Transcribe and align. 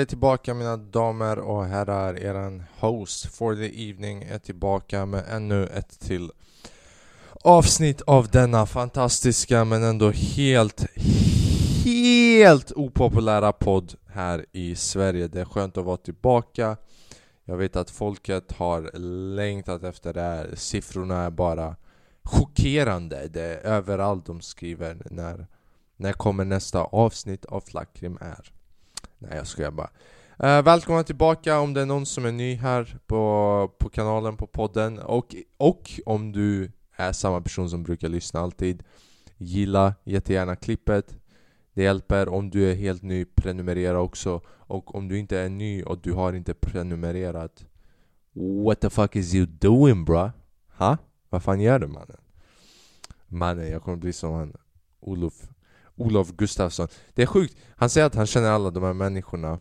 är 0.00 0.04
tillbaka 0.04 0.54
mina 0.54 0.76
damer 0.76 1.38
och 1.38 1.64
herrar. 1.64 2.14
Eran 2.14 2.62
host 2.78 3.26
for 3.36 3.54
the 3.54 3.90
evening 3.90 4.22
är 4.22 4.38
tillbaka 4.38 5.06
med 5.06 5.24
ännu 5.30 5.66
ett 5.66 6.00
till 6.00 6.30
avsnitt 7.44 8.00
av 8.00 8.28
denna 8.28 8.66
fantastiska 8.66 9.64
men 9.64 9.82
ändå 9.82 10.10
helt, 10.10 10.86
helt 11.84 12.72
opopulära 12.72 13.52
podd 13.52 13.94
här 14.06 14.46
i 14.52 14.76
Sverige. 14.76 15.28
Det 15.28 15.40
är 15.40 15.44
skönt 15.44 15.76
att 15.76 15.84
vara 15.84 15.96
tillbaka. 15.96 16.76
Jag 17.44 17.56
vet 17.56 17.76
att 17.76 17.90
folket 17.90 18.52
har 18.52 18.98
längtat 19.36 19.82
efter 19.82 20.14
det 20.14 20.20
här. 20.20 20.50
Siffrorna 20.54 21.16
är 21.16 21.30
bara 21.30 21.76
chockerande. 22.22 23.28
Det 23.28 23.42
är 23.42 23.58
överallt 23.58 24.26
de 24.26 24.40
skriver 24.40 25.02
när, 25.10 25.46
när 25.96 26.12
kommer 26.12 26.44
nästa 26.44 26.80
avsnitt 26.80 27.44
av 27.44 27.60
Flackrim 27.60 28.18
är. 28.20 28.59
Nej 29.22 29.36
jag 29.36 29.46
skojar 29.46 29.70
bara. 29.70 29.90
Uh, 30.44 30.64
välkomna 30.64 31.02
tillbaka 31.02 31.60
om 31.60 31.74
det 31.74 31.80
är 31.80 31.86
någon 31.86 32.06
som 32.06 32.24
är 32.24 32.32
ny 32.32 32.54
här 32.54 32.98
på, 33.06 33.72
på 33.78 33.88
kanalen, 33.88 34.36
på 34.36 34.46
podden 34.46 34.98
och, 34.98 35.34
och 35.56 35.90
om 36.06 36.32
du 36.32 36.72
är 36.96 37.12
samma 37.12 37.40
person 37.40 37.70
som 37.70 37.82
brukar 37.82 38.08
lyssna 38.08 38.40
alltid 38.40 38.82
Gilla 39.36 39.94
jättegärna 40.04 40.56
klippet 40.56 41.16
Det 41.74 41.82
hjälper 41.82 42.28
om 42.28 42.50
du 42.50 42.70
är 42.70 42.74
helt 42.74 43.02
ny, 43.02 43.24
prenumerera 43.24 44.00
också 44.00 44.40
Och 44.46 44.94
om 44.94 45.08
du 45.08 45.18
inte 45.18 45.38
är 45.38 45.48
ny 45.48 45.82
och 45.82 45.98
du 45.98 46.12
har 46.12 46.32
inte 46.32 46.54
prenumererat 46.54 47.64
What 48.64 48.80
the 48.80 48.90
fuck 48.90 49.16
is 49.16 49.34
you 49.34 49.46
doing 49.46 50.04
bra? 50.04 50.32
Ha? 50.76 50.96
Vad 51.28 51.42
fan 51.42 51.60
gör 51.60 51.78
du 51.78 51.86
mannen? 51.86 52.20
Mannen, 53.26 53.70
jag 53.70 53.82
kommer 53.82 53.96
bli 53.96 54.12
som 54.12 54.32
han 54.32 54.56
Olof 55.00 55.49
Olof 56.00 56.32
Gustafsson. 56.32 56.88
Det 57.14 57.22
är 57.22 57.26
sjukt, 57.26 57.56
han 57.76 57.90
säger 57.90 58.06
att 58.06 58.14
han 58.14 58.26
känner 58.26 58.50
alla 58.50 58.70
de 58.70 58.82
här 58.82 58.92
människorna 58.92 59.58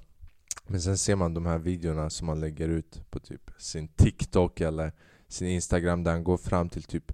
Men 0.67 0.81
sen 0.81 0.97
ser 0.97 1.15
man 1.15 1.33
de 1.33 1.45
här 1.45 1.57
videorna 1.57 2.09
som 2.09 2.27
han 2.27 2.39
lägger 2.39 2.69
ut 2.69 3.01
på 3.09 3.19
typ 3.19 3.51
sin 3.57 3.87
TikTok 3.87 4.61
eller 4.61 4.91
sin 5.27 5.47
Instagram 5.47 6.03
där 6.03 6.11
han 6.11 6.23
går 6.23 6.37
fram 6.37 6.69
till 6.69 6.83
typ 6.83 7.11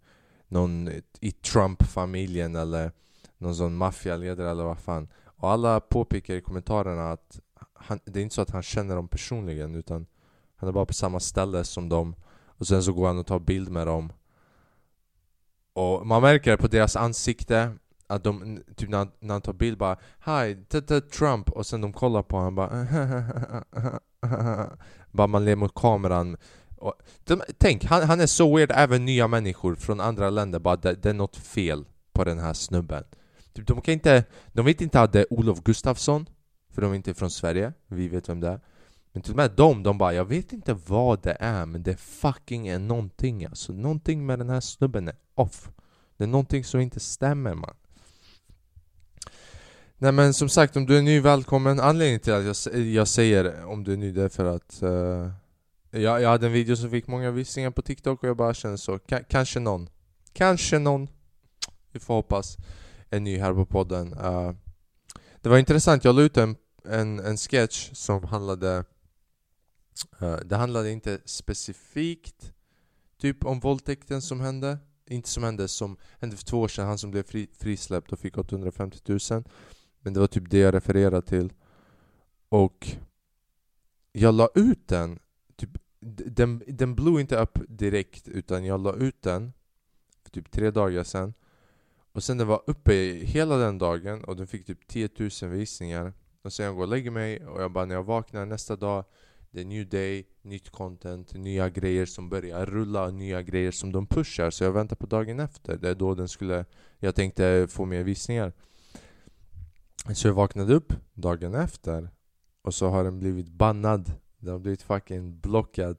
någon 0.48 0.90
i 1.20 1.32
Trump-familjen 1.32 2.56
eller 2.56 2.92
någon 3.38 3.56
sån 3.56 3.76
maffialedare 3.76 4.52
eller 4.52 4.64
vad 4.64 4.80
fan. 4.80 5.08
Och 5.26 5.52
alla 5.52 5.80
påpekar 5.80 6.34
i 6.34 6.42
kommentarerna 6.42 7.12
att 7.12 7.39
han, 7.73 8.00
det 8.06 8.20
är 8.20 8.23
inte 8.23 8.36
så 8.36 8.42
att 8.42 8.50
han 8.50 8.64
känner 8.64 8.95
dem 8.95 9.08
personligen 9.08 9.76
utan 9.76 10.06
han 10.56 10.70
är 10.70 10.73
bara 10.73 10.86
på 10.86 10.94
samma 10.94 11.20
ställe 11.20 11.64
som 11.64 11.89
dem. 11.89 12.16
Och 12.58 12.67
sen 12.67 12.84
så 12.84 12.94
går 12.94 13.08
han 13.08 13.20
och 13.20 13.28
tar 13.28 13.39
bild 13.39 13.70
med 13.72 13.88
dem. 13.88 14.14
Och 15.73 16.08
man 16.08 16.22
märker 16.22 16.58
på 16.58 16.67
deras 16.67 16.95
ansikte 16.95 17.78
att 18.08 18.23
de, 18.23 18.64
typ 18.75 18.89
när 18.89 18.98
han, 18.98 19.11
när 19.20 19.34
han 19.34 19.42
tar 19.42 19.53
bild 19.53 19.78
bara 19.78 19.98
Hi, 20.25 20.58
det 20.67 21.02
Trump. 21.02 21.50
Och 21.50 21.66
sen 21.66 21.81
de 21.81 21.94
kollar 21.94 22.23
på 22.23 22.38
honom 22.38 22.56
bara 22.56 22.88
Bara 25.11 25.28
man 25.28 25.45
ler 25.45 25.56
mot 25.56 25.75
kameran. 25.75 26.38
Och, 26.78 26.94
de, 27.23 27.42
Tänk, 27.58 27.86
han, 27.86 28.03
han 28.03 28.22
är 28.22 28.28
så 28.28 28.56
weird, 28.56 28.72
även 28.76 29.06
nya 29.06 29.28
människor 29.28 29.76
från 29.76 30.00
andra 30.00 30.30
länder 30.30 30.59
bara 30.59 30.76
det, 30.76 30.94
det 30.94 31.09
är 31.09 31.14
något 31.14 31.36
fel 31.36 31.86
på 32.14 32.23
den 32.23 32.39
här 32.39 32.53
snubben. 32.53 33.03
Typ, 33.53 33.67
de, 33.67 33.81
kan 33.81 33.94
inte, 33.94 34.23
de 34.48 34.66
vet 34.66 34.81
inte 34.81 35.02
att 35.02 35.14
det 35.14 35.20
är 35.20 35.33
Olof 35.33 35.64
Gustafsson 35.64 36.26
För 36.70 36.81
de 36.81 36.92
är 36.92 36.95
inte 36.95 37.14
från 37.14 37.31
Sverige, 37.31 37.73
vi 37.88 38.08
vet 38.08 38.30
vem 38.30 38.39
det 38.39 38.48
är. 38.48 38.59
Men 39.11 39.22
till 39.22 39.31
och 39.31 39.38
med 39.38 39.52
de, 39.52 39.83
de 39.83 39.98
bara 39.98 40.14
jag 40.14 40.26
vet 40.26 40.53
inte 40.53 40.73
vad 40.73 41.23
det 41.23 41.38
är 41.39 41.66
men 41.66 41.83
det 41.83 41.98
fucking 41.98 42.67
är 42.67 42.80
någonting 42.80 43.45
alltså. 43.45 43.73
Någonting 43.73 44.26
med 44.26 44.39
den 44.39 44.50
här 44.50 44.59
snubben 44.59 45.08
är 45.08 45.16
off. 45.36 45.70
Det 46.17 46.23
är 46.23 46.28
någonting 46.28 46.64
som 46.64 46.80
inte 46.80 47.00
stämmer 47.00 47.53
man. 47.53 47.76
Nej 49.98 50.12
men 50.12 50.34
som 50.34 50.50
sagt, 50.50 50.76
om 50.76 50.86
du 50.86 50.98
är 50.98 51.02
ny, 51.02 51.20
välkommen. 51.20 51.80
Anledningen 51.80 52.20
till 52.20 52.34
att 52.34 52.66
jag, 52.66 52.82
jag 52.82 53.08
säger 53.08 53.66
om 53.66 53.84
du 53.84 53.94
är 53.94 53.98
ny, 53.98 54.12
det 54.12 54.24
är 54.24 54.30
för 54.30 54.46
att 54.46 54.84
uh, 54.84 55.32
jag, 56.02 56.22
jag 56.22 56.30
hade 56.30 56.46
en 56.46 56.52
video 56.52 56.76
som 56.76 56.90
fick 56.90 57.08
många 57.08 57.32
visningar 57.32 57.72
på 57.72 57.82
TikTok 57.82 58.23
och 58.23 58.30
jag 58.30 58.38
bara 58.38 58.54
känner 58.54 58.78
så, 58.78 59.00
K 59.00 59.18
kanske 59.30 59.60
någon, 59.60 59.89
kanske 60.34 60.80
någon, 60.80 61.08
vi 61.92 62.00
får 62.00 62.14
hoppas, 62.14 62.58
är 63.10 63.20
ny 63.20 63.38
här 63.38 63.54
på 63.54 63.66
podden. 63.66 64.14
Uh, 64.14 64.52
det 65.42 65.50
var 65.50 65.58
intressant, 65.58 66.04
jag 66.04 66.16
la 66.16 66.22
ut 66.22 66.38
en, 66.38 66.55
en, 66.89 67.20
en 67.20 67.38
sketch 67.38 67.89
som 67.94 68.23
handlade 68.23 68.84
uh, 70.22 70.38
Det 70.45 70.55
handlade 70.55 70.92
inte 70.92 71.20
specifikt 71.26 72.54
typ 73.22 73.45
om 73.45 73.60
våldtäkten 73.60 74.22
som 74.22 74.39
hände. 74.39 74.78
Inte 75.08 75.30
som 75.30 75.44
hände, 75.44 75.67
som 75.67 75.98
hände 76.20 76.38
för 76.38 76.45
två 76.45 76.61
år 76.61 76.67
sedan, 76.67 76.88
han 76.88 76.98
som 76.98 77.11
blev 77.11 77.23
fri, 77.23 77.50
frisläppt 77.60 78.11
och 78.11 78.20
fick 78.20 78.38
850 78.38 79.00
000 79.32 79.44
men 80.05 80.14
det 80.14 80.20
var 80.20 80.27
typ 80.27 80.49
det 80.49 80.58
jag 80.58 80.73
refererade 80.73 81.21
till. 81.21 81.54
Och 82.49 82.88
jag 84.11 84.33
la 84.33 84.49
ut 84.55 84.88
den 84.88 85.20
typ, 85.55 85.70
den, 85.99 86.64
den 86.67 86.95
blew 86.95 87.21
inte 87.21 87.36
upp 87.36 87.60
direkt 87.67 88.27
utan 88.27 88.66
jag 88.66 88.80
la 88.80 88.93
ut 88.93 89.21
den 89.21 89.54
för 90.23 90.32
typ 90.32 90.52
tre 90.52 90.71
dagar 90.71 91.04
sedan. 91.04 91.33
Och 92.11 92.23
sen 92.23 92.38
den 92.38 92.48
var 92.48 92.61
uppe 92.67 92.93
hela 93.23 93.58
den 93.58 93.77
dagen 93.77 94.23
och 94.23 94.36
den 94.36 94.48
fick 94.48 94.66
typ 94.66 94.88
10 94.88 95.10
000 95.42 95.52
visningar. 95.52 96.14
Och 96.42 96.54
sen 96.54 96.66
jag 96.66 96.76
går 96.76 96.83
och 96.83 96.89
lägger 96.89 97.11
mig 97.11 97.45
och 97.45 97.61
jag 97.61 97.72
bara 97.72 97.86
när 97.86 97.95
jag 97.95 98.04
vaknar 98.04 98.45
nästa 98.45 98.76
dag 98.76 99.05
Det 99.52 99.61
är 99.61 99.66
new 99.66 99.89
day, 99.89 100.27
nytt 100.42 100.70
content, 100.70 101.33
nya 101.33 101.70
grejer 101.70 102.05
som 102.05 102.30
börjar 102.30 102.66
rulla 102.66 103.11
Nya 103.11 103.42
grejer 103.42 103.72
som 103.72 103.92
de 103.92 104.08
pushar. 104.08 104.49
Så 104.49 104.64
jag 104.64 104.72
väntar 104.72 104.95
på 104.95 105.05
dagen 105.05 105.39
efter. 105.39 105.77
Det 105.77 105.89
är 105.89 105.95
då 105.95 106.16
den 106.16 106.27
skulle 106.27 106.66
Jag 106.99 107.16
tänkte 107.16 107.67
få 107.70 107.86
mer 107.86 108.04
visningar 108.04 108.54
så 110.14 110.27
jag 110.27 110.33
vaknade 110.33 110.73
upp 110.73 110.93
dagen 111.14 111.55
efter 111.55 112.10
och 112.61 112.73
så 112.73 112.89
har 112.89 113.04
den 113.04 113.20
blivit 113.20 113.49
bannad. 113.49 114.11
Den 114.38 114.52
har 114.52 114.60
blivit 114.60 114.82
fucking 114.82 115.39
blockad. 115.39 115.98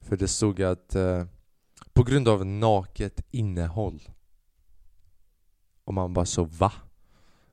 För 0.00 0.16
det 0.16 0.28
stod 0.28 0.62
att 0.62 0.94
eh, 0.94 1.24
på 1.92 2.02
grund 2.02 2.28
av 2.28 2.46
naket 2.46 3.20
innehåll. 3.30 4.02
Och 5.84 5.94
man 5.94 6.14
bara 6.14 6.26
så 6.26 6.44
va? 6.44 6.72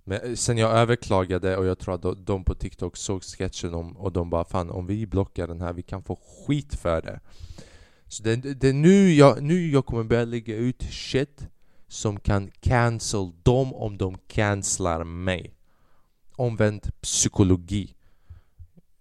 Men 0.03 0.21
eh, 0.21 0.33
sen 0.33 0.57
jag 0.57 0.71
överklagade 0.71 1.57
och 1.57 1.65
jag 1.65 1.79
tror 1.79 1.95
att 1.95 2.25
de 2.25 2.43
på 2.43 2.55
TikTok 2.55 2.97
såg 2.97 3.23
sketchen 3.23 3.73
om 3.73 3.97
och 3.97 4.11
de 4.11 4.29
bara 4.29 4.45
fan 4.45 4.69
om 4.69 4.87
vi 4.87 5.07
blockar 5.07 5.47
den 5.47 5.61
här 5.61 5.73
vi 5.73 5.81
kan 5.81 6.03
få 6.03 6.15
skit 6.15 6.75
för 6.75 7.01
det. 7.01 7.19
Så 8.07 8.23
det, 8.23 8.35
det 8.35 8.69
är 8.69 8.73
nu 8.73 9.13
jag, 9.13 9.43
nu 9.43 9.71
jag 9.71 9.85
kommer 9.85 10.03
börja 10.03 10.25
lägga 10.25 10.55
ut 10.55 10.83
shit 10.83 11.47
som 11.87 12.19
kan 12.19 12.51
cancel 12.59 13.31
dem 13.43 13.73
om 13.73 13.97
de 13.97 14.17
cancelar 14.17 15.03
mig 15.03 15.58
omvänd 16.39 17.01
psykologi. 17.01 17.95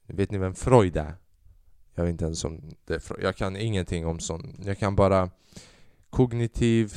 Vet 0.06 0.30
ni 0.30 0.38
vem 0.38 0.54
Freud 0.54 0.96
är? 0.96 1.14
Jag 1.94 2.04
vet 2.04 2.10
inte 2.10 2.24
ens 2.24 2.44
om 2.44 2.60
det 2.84 2.94
är 2.94 2.98
Freud. 2.98 3.24
Jag 3.24 3.36
kan 3.36 3.56
ingenting 3.56 4.06
om 4.06 4.20
sånt. 4.20 4.56
Jag 4.64 4.78
kan 4.78 4.96
bara 4.96 5.30
kognitiv 6.10 6.92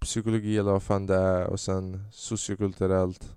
psykologi 0.00 0.58
eller 0.58 0.72
vad 0.72 0.82
fan 0.82 1.06
det 1.06 1.14
är 1.14 1.46
och 1.46 1.60
sen 1.60 2.04
sociokulturellt 2.12 3.36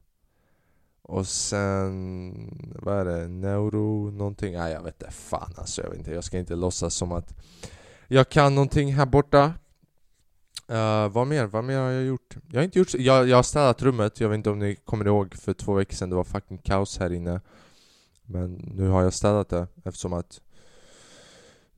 och 1.02 1.28
sen, 1.28 2.34
vad 2.82 2.98
är 2.98 3.06
det, 3.06 3.28
neuro 3.28 4.12
någonting? 4.12 4.54
Nej 4.54 4.74
jag 4.74 4.84
vet 4.84 5.02
inte 5.02 5.14
fan 5.14 5.54
alltså, 5.58 5.82
jag 5.82 5.90
vet 5.90 6.00
inte, 6.00 6.12
jag 6.12 6.24
ska 6.24 6.38
inte 6.38 6.56
låtsas 6.56 6.96
som 6.96 7.12
att 7.12 7.34
jag 8.08 8.30
kan 8.30 8.56
någonting 8.56 8.94
här 8.94 9.06
borta 9.06 9.54
Uh, 10.72 11.08
vad 11.08 11.28
mer? 11.28 11.46
Vad 11.46 11.64
mer 11.64 11.78
har 11.78 11.90
jag 11.90 12.04
gjort? 12.04 12.38
Jag 12.52 12.60
har 12.60 12.64
inte 12.64 12.80
gjort 12.80 12.94
jag, 12.94 13.28
jag 13.28 13.36
har 13.36 13.44
städat 13.44 13.82
rummet, 13.82 14.20
jag 14.20 14.30
vet 14.30 14.36
inte 14.36 14.50
om 14.50 14.60
ni 14.60 14.76
kommer 14.76 15.06
ihåg 15.08 15.36
för 15.36 15.54
två 15.54 15.74
veckor 15.74 15.96
sedan 15.96 16.10
det 16.10 16.16
var 16.16 16.24
fucking 16.24 16.58
kaos 16.58 16.98
här 17.00 17.14
inne. 17.14 17.42
Men 18.26 18.54
nu 18.54 18.88
har 18.88 19.04
jag 19.04 19.14
städat 19.14 19.50
det 19.50 19.68
eftersom 19.86 20.14
att 20.14 20.42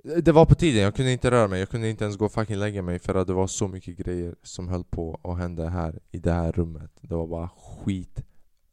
Det 0.04 0.32
var 0.32 0.46
på 0.46 0.56
tiden, 0.56 0.84
jag 0.84 0.96
kunde 0.96 1.12
inte 1.12 1.32
röra 1.32 1.48
mig, 1.48 1.60
jag 1.60 1.70
kunde 1.70 1.90
inte 1.90 2.04
ens 2.04 2.18
gå 2.18 2.26
och 2.26 2.32
fucking 2.32 2.56
lägga 2.56 2.82
mig 2.82 3.00
för 3.00 3.16
att 3.16 3.28
det 3.28 3.34
var 3.34 3.48
så 3.48 3.68
mycket 3.68 3.98
grejer 3.98 4.36
som 4.44 4.68
höll 4.68 4.84
på 4.84 5.20
att 5.24 5.38
hända 5.38 5.70
här 5.70 6.00
i 6.12 6.20
det 6.20 6.32
här 6.32 6.52
rummet. 6.52 6.92
Det 7.02 7.16
var 7.16 7.28
bara 7.28 7.50
skit 7.50 8.22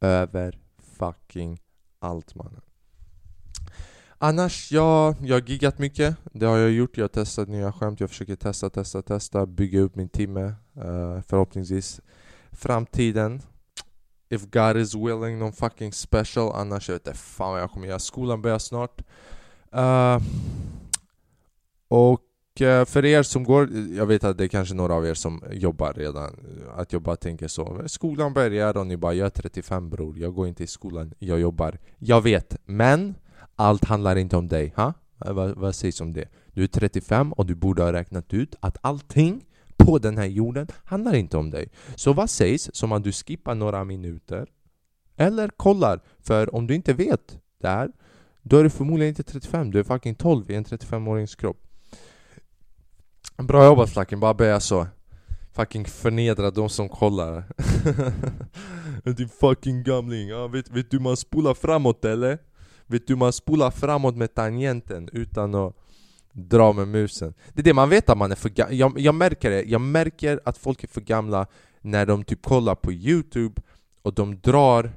över 0.01 0.59
fucking 0.77 1.59
allt 1.99 2.35
mannen. 2.35 2.61
Annars, 4.23 4.71
ja, 4.71 5.15
jag 5.21 5.35
har 5.35 5.49
giggat 5.49 5.79
mycket. 5.79 6.15
Det 6.33 6.45
har 6.45 6.57
jag 6.57 6.71
gjort. 6.71 6.97
Jag 6.97 7.03
har 7.03 7.07
testat 7.09 7.49
nya 7.49 7.71
skämt. 7.71 7.99
Jag 7.99 8.09
försöker 8.09 8.35
testa, 8.35 8.69
testa, 8.69 9.01
testa. 9.01 9.45
Bygga 9.45 9.79
upp 9.79 9.95
min 9.95 10.09
timme. 10.09 10.53
Uh, 10.77 11.21
förhoppningsvis 11.27 12.01
framtiden. 12.51 13.41
If 14.29 14.41
God 14.51 14.77
is 14.77 14.95
willing, 14.95 15.39
någon 15.39 15.53
fucking 15.53 15.93
special. 15.93 16.51
Annars, 16.55 16.89
jag 16.89 16.95
vet 16.95 17.07
inte 17.07 17.19
fan 17.19 17.51
vad 17.51 17.61
jag 17.61 17.71
kommer 17.71 17.87
göra. 17.87 17.99
Skolan 17.99 18.41
börjar 18.41 18.59
snart. 18.59 19.01
Uh, 19.75 20.19
och 21.87 22.21
uh, 22.61 22.85
för 22.85 23.05
er 23.05 23.23
som 23.23 23.43
går, 23.43 23.69
jag 23.97 24.05
vet 24.05 24.23
att 24.23 24.37
det 24.37 24.43
är 24.43 24.47
kanske 24.47 24.75
några 24.75 24.93
av 24.93 25.05
er 25.05 25.13
som 25.13 25.43
jobbar 25.51 25.93
redan, 25.93 26.39
att 26.75 26.93
jag 26.93 27.01
bara 27.01 27.15
tänker 27.15 27.47
så 27.47 27.81
Skolan 27.85 28.33
börjar 28.33 28.77
och 28.77 28.87
ni 28.87 28.97
bara 28.97 29.13
'Jag 29.13 29.25
är 29.25 29.29
35 29.29 29.89
bror, 29.89 30.19
jag 30.19 30.33
går 30.33 30.47
inte 30.47 30.63
i 30.63 30.67
skolan, 30.67 31.13
jag 31.19 31.39
jobbar' 31.39 31.77
Jag 31.97 32.21
vet, 32.21 32.57
men 32.65 33.15
allt 33.61 33.85
handlar 33.85 34.15
inte 34.15 34.37
om 34.37 34.47
dig. 34.47 34.73
Ha? 34.75 34.93
Vad, 35.17 35.55
vad 35.55 35.75
sägs 35.75 36.01
om 36.01 36.13
det? 36.13 36.27
Du 36.53 36.63
är 36.63 36.67
35 36.67 37.33
och 37.33 37.45
du 37.45 37.55
borde 37.55 37.83
ha 37.83 37.93
räknat 37.93 38.33
ut 38.33 38.55
att 38.59 38.77
allting 38.81 39.45
på 39.77 39.99
den 39.99 40.17
här 40.17 40.25
jorden 40.25 40.67
handlar 40.83 41.15
inte 41.15 41.37
om 41.37 41.49
dig. 41.49 41.71
Så 41.95 42.13
vad 42.13 42.29
sägs 42.29 42.69
som 42.73 42.91
att 42.91 43.03
du 43.03 43.11
skippar 43.11 43.55
några 43.55 43.83
minuter 43.83 44.47
eller 45.17 45.47
kollar? 45.47 45.99
För 46.19 46.55
om 46.55 46.67
du 46.67 46.75
inte 46.75 46.93
vet 46.93 47.39
det 47.61 47.67
här 47.67 47.91
Då 48.41 48.57
är 48.57 48.63
du 48.63 48.69
förmodligen 48.69 49.09
inte 49.09 49.23
35, 49.23 49.71
du 49.71 49.79
är 49.79 49.83
fucking 49.83 50.15
12 50.15 50.51
i 50.51 50.55
en 50.55 50.65
35-årings 50.65 51.35
kropp. 51.35 51.57
Bra 53.37 53.65
jobbat 53.65 53.89
Flacken, 53.89 54.19
bara 54.19 54.33
börja 54.33 54.59
så. 54.59 54.87
Fucking 55.53 55.85
förnedra 55.85 56.51
de 56.51 56.69
som 56.69 56.89
kollar. 56.89 57.43
Din 59.17 59.29
fucking 59.29 59.83
gamling, 59.83 60.27
ja, 60.27 60.47
vet, 60.47 60.69
vet 60.69 60.91
du 60.91 60.99
man 60.99 61.17
spolar 61.17 61.53
framåt 61.53 62.05
eller? 62.05 62.37
Vet 62.91 63.07
du 63.07 63.15
man 63.15 63.33
spolar 63.33 63.71
framåt 63.71 64.15
med 64.15 64.33
tangenten 64.33 65.09
utan 65.13 65.55
att 65.55 65.75
dra 66.31 66.73
med 66.73 66.87
musen. 66.87 67.33
Det 67.53 67.61
är 67.61 67.63
det 67.63 67.73
man 67.73 67.89
vet 67.89 68.09
att 68.09 68.17
man 68.17 68.31
är 68.31 68.35
för 68.35 68.49
gammal. 68.49 68.75
Jag, 68.75 68.99
jag 68.99 69.15
märker 69.15 69.49
det, 69.49 69.63
jag 69.63 69.81
märker 69.81 70.39
att 70.45 70.57
folk 70.57 70.83
är 70.83 70.87
för 70.87 71.01
gamla 71.01 71.47
när 71.81 72.05
de 72.05 72.23
typ 72.23 72.43
kollar 72.43 72.75
på 72.75 72.91
youtube 72.91 73.61
och 74.01 74.13
de 74.13 74.39
drar 74.39 74.91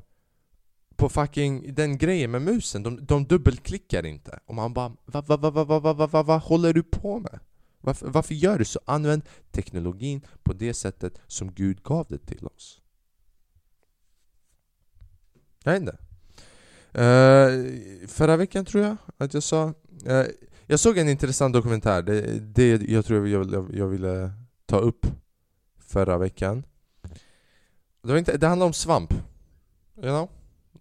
på 0.97 1.09
fucking 1.09 1.75
den 1.75 1.99
grejen 1.99 2.31
med 2.31 2.43
musen, 2.43 2.83
de, 2.83 3.07
de 3.07 3.25
dubbelklickar 3.25 4.07
inte. 4.07 4.39
Och 4.47 4.55
man 4.55 4.75
bara 4.75 4.93
vad 5.05 5.27
va, 5.27 5.37
va, 5.37 5.51
va, 5.51 5.65
va, 5.65 5.81
va, 5.81 5.93
va, 5.93 6.07
va, 6.07 6.23
va 6.23 6.37
håller 6.37 6.73
du 6.73 6.83
på 6.83 7.19
med? 7.19 7.41
Varför, 7.81 8.09
varför 8.09 8.35
gör 8.35 8.59
du 8.59 8.65
så? 8.65 8.81
Använd 8.85 9.23
teknologin 9.51 10.27
på 10.43 10.53
det 10.53 10.75
sättet 10.75 11.21
som 11.27 11.53
Gud 11.53 11.83
gav 11.83 12.07
det 12.09 12.19
till 12.19 12.47
oss. 12.47 12.81
Jag 15.65 15.73
vet 15.73 15.81
inte. 15.81 16.04
Uh, 16.99 18.07
förra 18.09 18.37
veckan 18.37 18.65
tror 18.65 18.85
jag 18.85 18.97
att 19.19 19.35
jag 19.35 19.43
sa 19.43 19.73
uh, 20.11 20.25
Jag 20.67 20.81
såg 20.81 20.99
en 20.99 21.09
intressant 21.09 21.55
dokumentär, 21.55 22.03
det, 22.03 22.39
det 22.39 22.83
jag 22.83 23.05
tror 23.05 23.29
jag, 23.29 23.53
jag, 23.53 23.75
jag 23.75 23.87
ville 23.87 24.31
ta 24.67 24.79
upp 24.79 25.07
förra 25.79 26.19
veckan 26.19 26.65
det, 28.05 28.13
var 28.13 28.19
inte, 28.19 28.37
det 28.37 28.47
handlade 28.47 28.67
om 28.67 28.73
svamp. 28.73 29.13
You 29.97 30.03
know? 30.03 30.31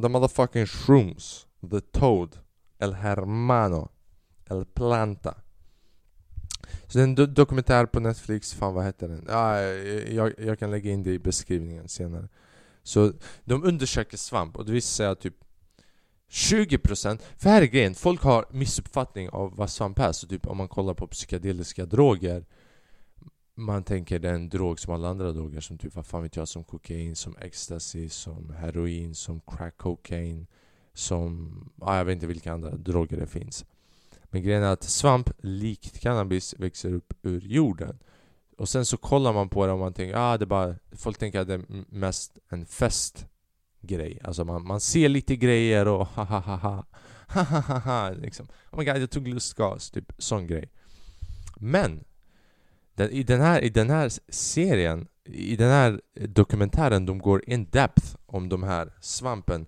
The 0.01 0.10
motherfucking 0.10 0.65
shrooms. 0.65 1.48
The 1.71 1.81
toad. 1.81 2.38
El 2.80 2.94
hermano. 2.94 3.89
El 4.50 4.65
planta. 4.65 5.36
Så 6.88 6.98
det 6.98 7.00
är 7.00 7.04
en 7.04 7.15
do 7.15 7.25
dokumentär 7.25 7.86
på 7.86 8.00
Netflix, 8.00 8.54
fan 8.54 8.74
vad 8.74 8.86
heter 8.86 9.07
den? 9.07 9.27
Ah, 9.30 9.60
jag, 9.60 10.33
jag 10.38 10.60
kan 10.60 10.71
lägga 10.71 10.92
in 10.92 11.04
det 11.04 11.12
i 11.12 11.19
beskrivningen 11.19 11.88
senare. 11.88 12.27
Så 12.83 13.13
de 13.44 13.63
undersöker 13.63 14.18
svamp 14.18 14.57
och 14.57 14.65
det 14.65 14.71
visar 14.71 14.95
sig 14.95 15.07
att 15.07 15.19
typ 15.19 15.36
20% 16.30 17.22
För 17.38 17.50
här 17.50 17.62
är 17.62 17.66
grejen, 17.66 17.96
folk 17.96 18.22
har 18.22 18.46
missuppfattning 18.52 19.30
av 19.30 19.56
vad 19.56 19.70
svamp 19.70 20.00
är. 20.00 20.12
Så 20.12 20.28
typ 20.28 20.48
om 20.48 20.58
man 20.58 20.68
kollar 20.68 20.94
på 20.94 21.08
psykedeliska 21.08 21.86
droger 21.86 22.46
man 23.56 23.84
tänker 23.84 24.20
det 24.20 24.30
är 24.30 24.34
en 24.34 24.50
drog 24.50 24.80
som 24.80 24.94
alla 24.94 25.10
andra 25.10 25.31
droger 25.31 25.62
som 25.62 25.78
typ 25.78 25.96
vad 25.96 26.06
fan 26.06 26.24
vet 26.24 26.36
jag 26.36 26.48
som 26.48 26.64
kokain, 26.64 27.16
som 27.16 27.38
ecstasy, 27.42 28.10
som 28.10 28.50
heroin, 28.50 29.16
som 29.16 29.42
crack 29.48 29.78
cocaine 29.78 30.48
som, 30.94 31.70
ah, 31.81 31.98
jag 31.98 32.06
vet 32.06 32.14
inte 32.14 32.28
vilka 32.28 32.54
andra 32.54 32.70
droger 32.70 33.18
det 33.18 33.28
finns. 33.28 33.66
Men 34.24 34.44
grejen 34.44 34.64
är 34.64 34.74
att 34.74 34.84
svamp, 34.84 35.30
likt 35.38 36.00
cannabis, 36.00 36.56
växer 36.58 36.94
upp 36.94 37.14
ur 37.22 37.42
jorden. 37.42 38.00
Och 38.58 38.70
sen 38.70 38.86
så 38.86 38.98
kollar 38.98 39.34
man 39.34 39.50
på 39.50 39.66
det 39.66 39.72
och 39.72 39.80
man 39.80 39.94
tänker, 39.94 40.18
ah, 40.18 40.38
det 40.38 40.44
är 40.44 40.48
bara, 40.48 40.75
folk 40.92 41.18
tänker 41.18 41.40
att 41.40 41.48
det 41.48 41.54
är 41.54 41.66
mest 41.90 42.38
en 42.50 42.66
grej. 43.83 44.19
Alltså 44.24 44.45
man, 44.45 44.68
man 44.68 44.80
ser 44.80 45.09
lite 45.09 45.35
grejer 45.35 45.88
och 45.88 46.07
ha 46.07 46.24
ha 46.24 46.39
ha 46.39 46.56
ha. 46.56 46.85
Ha 47.27 47.44
ha 47.44 47.59
ha 47.59 47.80
ha. 47.80 48.09
Liksom. 48.09 48.47
Oh 48.71 48.80
my 48.80 48.85
god, 48.85 48.97
jag 48.97 49.09
tog 49.09 49.27
lustgas. 49.27 49.91
Typ 49.91 50.12
sån 50.18 50.47
grej. 50.47 50.69
Men 51.57 52.03
den, 52.95 53.09
i, 53.09 53.24
den 53.24 53.41
här, 53.41 53.62
i 53.62 53.69
den 53.69 53.89
här 53.89 54.12
serien, 54.30 55.07
i 55.25 55.56
den 55.56 55.69
här 55.69 56.01
dokumentären, 56.13 57.06
de 57.06 57.19
går 57.19 57.50
in 57.50 57.65
depth 57.65 58.15
om 58.25 58.50
de 58.50 58.63
här 58.63 58.94
svampen. 59.00 59.65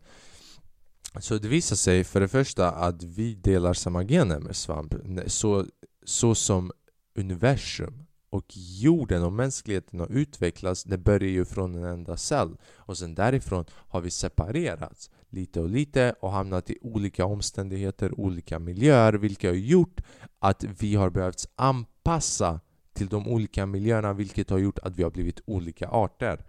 Så 1.20 1.38
det 1.38 1.48
visar 1.48 1.76
sig 1.76 2.04
för 2.04 2.20
det 2.20 2.28
första 2.28 2.72
att 2.72 3.04
vi 3.04 3.36
delar 3.36 3.74
samma 3.74 4.04
gener 4.04 4.40
med 4.40 4.56
svamp, 4.56 4.94
så, 5.28 5.66
så 6.06 6.36
som 6.36 6.72
universum 7.16 8.05
och 8.36 8.46
jorden 8.58 9.24
och 9.24 9.34
mänskligheten 9.34 10.00
har 10.00 10.12
utvecklats, 10.12 10.84
det 10.84 10.98
börjar 10.98 11.30
ju 11.30 11.46
från 11.46 11.76
en 11.76 11.84
enda 11.84 12.18
cell. 12.18 12.58
Och 12.76 12.98
sen 12.98 13.16
därifrån 13.16 13.66
har 13.72 14.02
vi 14.02 14.12
separerats 14.12 15.12
lite 15.30 15.62
och 15.62 15.70
lite 15.70 16.16
och 16.20 16.32
hamnat 16.32 16.70
i 16.70 16.78
olika 16.82 17.26
omständigheter, 17.26 18.20
olika 18.20 18.60
miljöer, 18.60 19.14
vilket 19.14 19.50
har 19.50 19.56
gjort 19.56 20.02
att 20.40 20.64
vi 20.64 20.96
har 20.96 21.10
behövt 21.10 21.46
anpassa 21.56 22.60
till 22.94 23.08
de 23.08 23.28
olika 23.28 23.66
miljöerna 23.66 24.14
vilket 24.14 24.50
har 24.50 24.58
gjort 24.58 24.80
att 24.80 24.96
vi 24.96 25.04
har 25.04 25.12
blivit 25.12 25.42
olika 25.46 25.88
arter. 25.88 26.46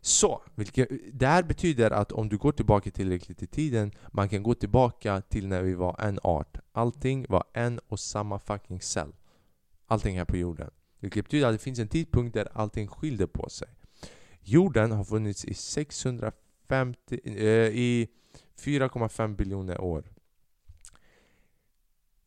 Så, 0.00 0.42
vilket, 0.54 0.88
det 1.12 1.26
här 1.26 1.42
betyder 1.42 1.90
att 1.90 2.12
om 2.12 2.28
du 2.28 2.38
går 2.38 2.52
tillbaka 2.52 2.90
tillräckligt 2.90 3.42
i 3.42 3.46
tiden, 3.46 3.92
man 4.12 4.28
kan 4.28 4.42
gå 4.42 4.54
tillbaka 4.54 5.20
till 5.20 5.46
när 5.46 5.62
vi 5.62 5.74
var 5.74 5.96
en 6.00 6.18
art. 6.22 6.58
Allting 6.72 7.26
var 7.28 7.44
en 7.52 7.80
och 7.88 8.00
samma 8.00 8.38
fucking 8.38 8.80
cell. 8.80 9.12
Allting 9.86 10.18
här 10.18 10.24
på 10.24 10.36
jorden. 10.36 10.70
Vilket 11.00 11.24
betyder 11.24 11.46
att 11.46 11.54
det 11.54 11.58
finns 11.58 11.78
en 11.78 11.88
tidpunkt 11.88 12.34
där 12.34 12.48
allting 12.52 12.88
skilde 12.88 13.26
på 13.26 13.48
sig. 13.48 13.68
Jorden 14.42 14.92
har 14.92 15.04
funnits 15.04 15.44
i 15.44 15.54
650, 15.54 17.20
eh, 17.24 17.44
i 17.68 18.08
4,5 18.60 19.36
biljoner 19.36 19.80
år. 19.80 20.04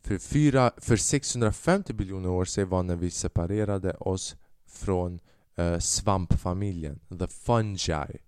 För, 0.03 0.17
4, 0.17 0.71
för 0.77 0.97
650 0.97 1.93
biljoner 1.93 2.29
år 2.29 2.45
sedan 2.45 2.69
var 2.69 2.83
när 2.83 2.95
vi 2.95 3.11
separerade 3.11 3.93
oss 3.93 4.35
från 4.65 5.19
eh, 5.55 5.79
svampfamiljen, 5.79 6.99
the 7.19 7.27
fungi. 7.27 8.19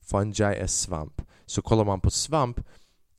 Fungi 0.00 0.42
är 0.44 0.66
svamp. 0.66 1.22
Så 1.46 1.62
kollar 1.62 1.84
man 1.84 2.00
på 2.00 2.10
svamp, 2.10 2.60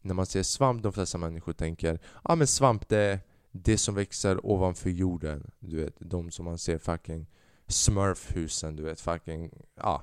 när 0.02 0.14
man 0.14 0.26
säger 0.26 0.44
svamp, 0.44 0.84
de 0.84 0.94
flesta 0.94 1.18
människor 1.18 1.54
tänker 1.54 1.94
ja 1.94 2.00
ah, 2.24 2.36
men 2.36 2.48
svamp 2.48 2.90
det 2.90 2.98
är 2.98 3.20
det 3.64 3.78
som 3.78 3.96
växer 3.96 4.46
ovanför 4.46 4.90
jorden. 4.90 5.52
Du 5.60 5.78
vet, 5.78 5.96
de 6.00 6.32
som 6.32 6.46
man 6.46 6.58
ser 6.58 6.78
fucking 6.78 7.28
smurfhusen, 7.68 8.76
du 8.76 8.84
vet 8.84 9.02
fucking, 9.02 9.50
ja. 9.76 9.84
Ah, 9.84 10.02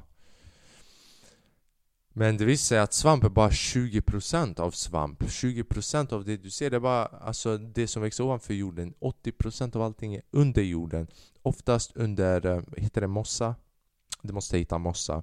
men 2.15 2.37
det 2.37 2.45
visar 2.45 2.65
sig 2.65 2.79
att 2.79 2.93
svamp 2.93 3.25
är 3.25 3.29
bara 3.29 3.51
20% 3.51 4.61
av 4.61 4.71
svamp. 4.71 5.23
20% 5.23 6.13
av 6.13 6.25
det 6.25 6.37
du 6.37 6.51
ser 6.51 6.71
det 6.71 6.77
är 6.77 6.81
bara 6.81 7.07
alltså, 7.07 7.59
det 7.59 7.87
som 7.87 8.03
växer 8.03 8.25
ovanför 8.25 8.55
jorden. 8.55 8.95
80% 9.01 9.77
av 9.77 9.83
allting 9.83 10.15
är 10.15 10.23
under 10.31 10.63
jorden. 10.63 11.07
Oftast 11.43 11.97
under, 11.97 12.47
eh, 12.47 12.63
heter 12.77 13.01
det 13.01 13.07
mossa? 13.07 13.55
Du 14.23 14.33
måste 14.33 14.59
hitta 14.59 14.79
mossa. 14.79 15.23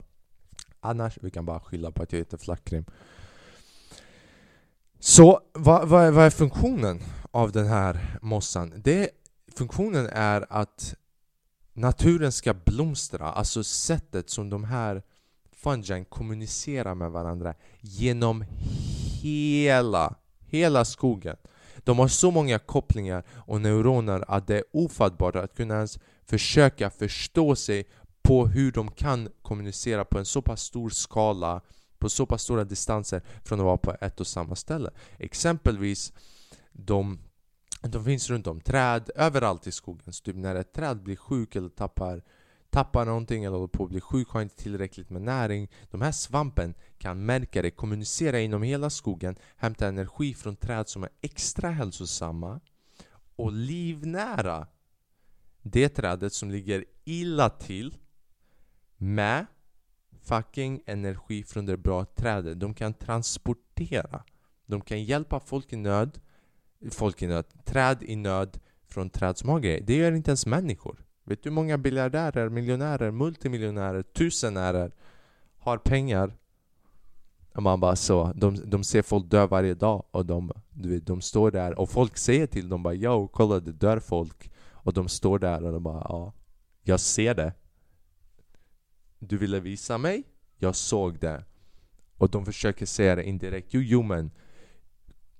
Annars, 0.79 1.17
vi 1.21 1.31
kan 1.31 1.45
bara 1.45 1.59
skylla 1.59 1.91
på 1.91 2.03
att 2.03 2.11
jag 2.11 2.19
heter 2.19 2.37
Flackrim. 2.37 2.85
Så 4.99 5.41
vad, 5.53 5.87
vad, 5.87 6.13
vad 6.13 6.25
är 6.25 6.29
funktionen 6.29 7.01
av 7.31 7.51
den 7.51 7.67
här 7.67 8.17
mossan? 8.21 8.73
Det, 8.75 9.09
funktionen 9.55 10.07
är 10.11 10.45
att 10.49 10.95
naturen 11.73 12.31
ska 12.31 12.53
blomstra, 12.53 13.25
alltså 13.25 13.63
sättet 13.63 14.29
som 14.29 14.49
de 14.49 14.63
här 14.63 15.03
fungin 15.51 16.05
kommunicerar 16.05 16.95
med 16.95 17.11
varandra 17.11 17.53
genom 17.79 18.45
hela, 19.21 20.15
hela 20.39 20.85
skogen. 20.85 21.35
De 21.77 21.99
har 21.99 22.07
så 22.07 22.31
många 22.31 22.59
kopplingar 22.59 23.23
och 23.47 23.61
neuroner 23.61 24.25
att 24.27 24.47
det 24.47 24.55
är 24.57 24.63
ofattbart 24.73 25.35
att 25.35 25.55
kunna 25.55 25.75
ens 25.75 25.99
försöka 26.25 26.89
förstå 26.89 27.55
sig 27.55 27.87
på 28.21 28.47
hur 28.47 28.71
de 28.71 28.91
kan 28.91 29.29
kommunicera 29.41 30.05
på 30.05 30.19
en 30.19 30.25
så 30.25 30.41
pass 30.41 30.61
stor 30.61 30.89
skala 30.89 31.61
på 31.99 32.09
så 32.09 32.25
pass 32.25 32.41
stora 32.41 32.63
distanser 32.63 33.21
från 33.43 33.59
att 33.59 33.65
vara 33.65 33.77
på 33.77 33.95
ett 34.01 34.19
och 34.19 34.27
samma 34.27 34.55
ställe. 34.55 34.91
Exempelvis 35.17 36.13
de, 36.85 37.19
de 37.81 38.05
finns 38.05 38.29
runt 38.29 38.47
om 38.47 38.61
träd, 38.61 39.09
överallt 39.15 39.67
i 39.67 39.71
skogen. 39.71 40.13
Så 40.13 40.23
typ 40.23 40.35
när 40.35 40.55
ett 40.55 40.73
träd 40.73 41.03
blir 41.03 41.15
sjuk 41.15 41.55
eller 41.55 41.69
tappar 41.69 42.23
tappar 42.69 43.05
någonting 43.05 43.43
eller 43.43 43.57
håller 43.57 43.67
på 43.67 43.83
att 43.83 43.89
bli 43.89 44.01
sjuk, 44.01 44.29
har 44.29 44.41
inte 44.41 44.55
tillräckligt 44.55 45.09
med 45.09 45.21
näring. 45.21 45.69
De 45.91 46.01
här 46.01 46.11
svampen 46.11 46.73
kan 46.97 47.25
märka 47.25 47.61
det, 47.61 47.71
kommunicera 47.71 48.39
inom 48.39 48.63
hela 48.63 48.89
skogen, 48.89 49.35
hämta 49.57 49.87
energi 49.87 50.33
från 50.33 50.55
träd 50.55 50.89
som 50.89 51.03
är 51.03 51.09
extra 51.21 51.69
hälsosamma 51.69 52.59
och 53.35 53.51
livnära 53.51 54.67
det 55.61 55.89
trädet 55.89 56.33
som 56.33 56.51
ligger 56.51 56.85
illa 57.03 57.49
till 57.49 57.97
med 58.97 59.45
fucking 60.21 60.81
energi 60.85 61.43
från 61.43 61.65
det 61.65 61.77
bra 61.77 62.05
trädet. 62.05 62.59
De 62.59 62.73
kan 62.73 62.93
transportera. 62.93 64.23
De 64.65 64.81
kan 64.81 65.03
hjälpa 65.03 65.39
folk 65.39 65.73
i 65.73 65.75
nöd, 65.75 66.19
folk 66.91 67.21
i 67.21 67.27
nöd, 67.27 67.45
träd 67.65 68.03
i 68.03 68.15
nöd 68.15 68.59
från 68.87 69.09
träd 69.09 69.37
som 69.37 69.49
har 69.49 69.59
grejer. 69.59 69.81
Det 69.81 69.95
gör 69.95 70.11
inte 70.11 70.31
ens 70.31 70.45
människor. 70.45 71.05
Vet 71.23 71.43
du 71.43 71.49
hur 71.49 71.55
många 71.55 71.77
biljardärer, 71.77 72.49
miljonärer, 72.49 73.11
multimiljonärer, 73.11 74.01
tusenärer 74.01 74.91
har 75.57 75.77
pengar? 75.77 76.33
Och 77.55 77.63
man 77.63 77.79
bara 77.79 77.95
så, 77.95 78.33
de, 78.35 78.69
de 78.69 78.83
ser 78.83 79.01
folk 79.01 79.29
dö 79.29 79.47
varje 79.47 79.73
dag 79.73 80.03
och 80.11 80.25
de, 80.25 80.51
du 80.69 80.89
vet, 80.89 81.07
de 81.07 81.21
står 81.21 81.51
där 81.51 81.79
och 81.79 81.89
folk 81.89 82.17
säger 82.17 82.47
till 82.47 82.69
dem 82.69 82.83
bara 82.83 82.93
Yo, 82.93 83.27
kolla 83.27 83.59
det 83.59 83.71
dör 83.71 83.99
folk 83.99 84.51
Och 84.71 84.93
de 84.93 85.07
står 85.07 85.39
där 85.39 85.63
och 85.63 85.71
de 85.71 85.83
bara 85.83 86.05
ja, 86.09 86.33
jag 86.83 86.99
ser 86.99 87.35
det 87.35 87.53
Du 89.19 89.37
ville 89.37 89.59
visa 89.59 89.97
mig? 89.97 90.23
Jag 90.57 90.75
såg 90.75 91.19
det 91.19 91.43
Och 92.17 92.29
de 92.29 92.45
försöker 92.45 92.85
säga 92.85 93.15
det 93.15 93.23
indirekt 93.23 93.67
Jo, 93.71 93.81
jo 93.81 94.03
men 94.03 94.31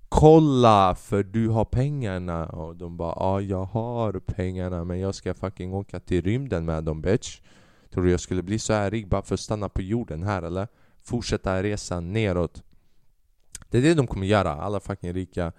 Kolla 0.10 0.96
för 0.96 1.24
du 1.24 1.50
har 1.50 1.66
pengarna. 1.66 2.46
Och 2.46 2.76
de 2.76 2.98
bara 2.98 3.14
ja 3.16 3.42
jag 3.42 3.66
har 3.66 4.20
pengarna 4.20 4.84
men 4.84 5.00
jag 5.00 5.16
ska 5.16 5.34
fucking 5.34 5.74
åka 5.74 6.00
till 6.00 6.22
rymden 6.22 6.66
med 6.66 6.84
dem 6.84 7.02
bitch. 7.02 7.40
Tror 7.94 8.04
du 8.04 8.12
jag 8.12 8.20
skulle 8.20 8.44
bli 8.44 8.60
så 8.60 8.74
här 8.74 8.92
rik 8.92 9.08
bara 9.08 9.22
för 9.22 9.34
att 9.34 9.40
stanna 9.40 9.70
på 9.70 9.82
jorden 9.82 10.24
här 10.24 10.42
eller? 10.42 10.68
Fortsätta 11.02 11.64
resan 11.64 12.14
neråt. 12.14 12.64
Det 13.70 13.78
är 13.78 13.82
det 13.82 13.94
de 13.94 14.08
kommer 14.08 14.28
göra, 14.28 14.52
alla 14.52 14.80
fucking 14.80 15.14
rika. 15.14 15.52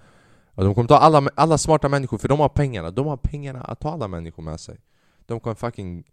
Och 0.55 0.65
De 0.65 0.75
kommer 0.75 0.89
ta 0.89 0.97
alla, 0.97 1.29
alla 1.35 1.59
smarta 1.59 1.89
människor 1.89 2.19
för 2.19 2.29
de 2.29 2.41
har 2.41 2.49
pengarna, 2.49 2.91
de 2.91 3.07
har 3.07 3.17
pengarna 3.17 3.61
att 3.61 3.81
ta 3.81 3.91
alla 3.91 4.09
människor 4.09 4.43
med 4.43 4.61
sig. 4.61 4.79
De 5.27 5.41
kommer 5.41 5.55
fucking 5.55 6.05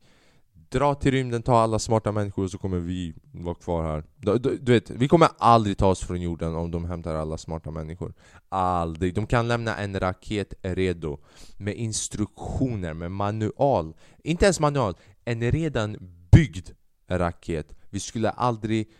dra 0.69 0.95
till 0.95 1.11
rymden, 1.11 1.43
ta 1.43 1.59
alla 1.59 1.79
smarta 1.79 2.11
människor 2.11 2.43
och 2.43 2.51
så 2.51 2.57
kommer 2.57 2.79
vi 2.79 3.13
vara 3.31 3.55
kvar 3.55 3.83
här. 3.83 4.03
Du, 4.15 4.37
du, 4.37 4.57
du, 4.57 4.71
vet, 4.71 4.89
vi 4.89 5.07
kommer 5.07 5.29
aldrig 5.37 5.77
ta 5.77 5.87
oss 5.87 5.99
från 5.99 6.21
jorden 6.21 6.55
om 6.55 6.71
de 6.71 6.85
hämtar 6.85 7.15
alla 7.15 7.37
smarta 7.37 7.71
människor. 7.71 8.13
Aldrig! 8.49 9.13
De 9.13 9.27
kan 9.27 9.47
lämna 9.47 9.77
en 9.77 9.99
raket 9.99 10.53
redo 10.61 11.19
Med 11.57 11.75
instruktioner, 11.75 12.93
med 12.93 13.11
manual. 13.11 13.93
Inte 14.23 14.45
ens 14.45 14.59
manual, 14.59 14.95
en 15.25 15.51
redan 15.51 15.97
byggd 16.31 16.69
raket. 17.09 17.73
Vi 17.89 17.99
skulle 17.99 18.29
aldrig 18.29 18.91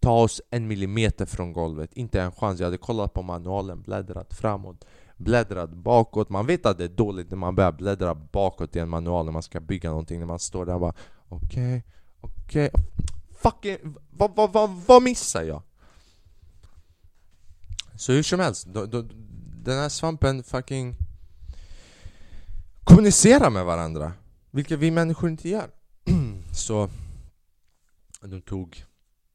ta 0.00 0.22
oss 0.22 0.42
en 0.50 0.66
millimeter 0.66 1.26
från 1.26 1.52
golvet. 1.52 1.92
Inte 1.92 2.20
en 2.20 2.32
chans, 2.32 2.60
jag 2.60 2.66
hade 2.66 2.78
kollat 2.78 3.14
på 3.14 3.22
manualen, 3.22 3.82
bläddrat 3.82 4.34
framåt 4.34 4.84
bläddrat 5.16 5.70
bakåt 5.70 6.28
Man 6.30 6.46
vet 6.46 6.66
att 6.66 6.78
det 6.78 6.84
är 6.84 6.88
dåligt 6.88 7.30
när 7.30 7.36
man 7.36 7.54
börjar 7.54 7.72
bläddra 7.72 8.14
bakåt 8.14 8.76
i 8.76 8.78
en 8.78 8.88
manual 8.88 9.24
när 9.24 9.32
man 9.32 9.42
ska 9.42 9.60
bygga 9.60 9.90
någonting 9.90 10.18
När 10.18 10.26
man 10.26 10.38
står 10.38 10.66
där 10.66 10.74
och 10.74 10.80
bara 10.80 10.94
okej, 11.28 11.46
okay, 11.48 11.82
okej 12.20 12.70
okay. 12.72 12.84
Fucking, 13.36 13.96
vad, 14.10 14.36
vad, 14.36 14.52
vad, 14.52 14.70
vad 14.86 15.02
missar 15.02 15.42
jag? 15.42 15.62
Så 17.96 18.12
hur 18.12 18.22
som 18.22 18.40
helst, 18.40 18.66
då, 18.66 18.86
då, 18.86 19.02
den 19.64 19.78
här 19.78 19.88
svampen 19.88 20.42
fucking 20.42 20.96
kommunicerar 22.84 23.50
med 23.50 23.64
varandra 23.64 24.12
Vilket 24.50 24.78
vi 24.78 24.90
människor 24.90 25.30
inte 25.30 25.48
gör 25.48 25.70
Så 26.52 26.90
de 28.20 28.40
tog 28.40 28.84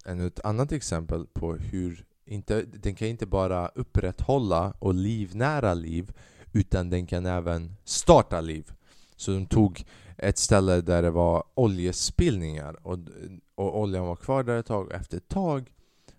ännu 0.05 0.27
ett 0.27 0.39
annat 0.45 0.71
exempel 0.71 1.25
på 1.25 1.55
hur 1.55 2.05
inte, 2.29 2.61
den 2.61 2.95
kan 2.95 3.07
inte 3.07 3.25
bara 3.25 3.67
upprätthålla 3.67 4.73
och 4.79 4.93
livnära 4.93 5.73
liv 5.73 6.11
utan 6.53 6.89
den 6.89 7.07
kan 7.07 7.25
även 7.25 7.75
starta 7.83 8.41
liv. 8.41 8.71
Så 9.15 9.31
de 9.31 9.45
tog 9.45 9.85
ett 10.17 10.37
ställe 10.37 10.81
där 10.81 11.01
det 11.01 11.11
var 11.11 11.43
oljespillningar 11.53 12.87
och, 12.87 12.99
och 13.55 13.79
oljan 13.79 14.05
var 14.05 14.15
kvar 14.15 14.43
där 14.43 14.57
ett 14.57 14.65
tag 14.65 14.87
och 14.87 14.93
efter 14.93 15.17
ett 15.17 15.27
tag 15.27 15.71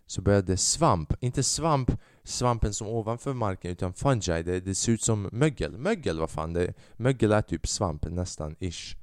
så 0.07 0.23
började 0.23 0.57
svamp, 0.57 1.13
inte 1.21 1.43
svamp 1.43 1.91
svampen 2.23 2.75
som 2.75 2.89
ovanför 2.89 3.33
marken 3.33 3.71
utan 3.71 3.93
fungi, 3.93 4.43
det, 4.43 4.61
det 4.61 4.75
ser 4.75 4.93
ut 4.93 5.03
som 5.03 5.29
mögel. 5.33 5.79
Mögel, 5.79 6.19
vad 6.19 6.31
fan 6.31 6.53
det 6.53 6.75
Mögel 6.97 7.33
är 7.33 7.43
typ 7.43 7.67
svamp 7.67 8.05
nästan, 8.05 8.57
ish. 8.59 8.97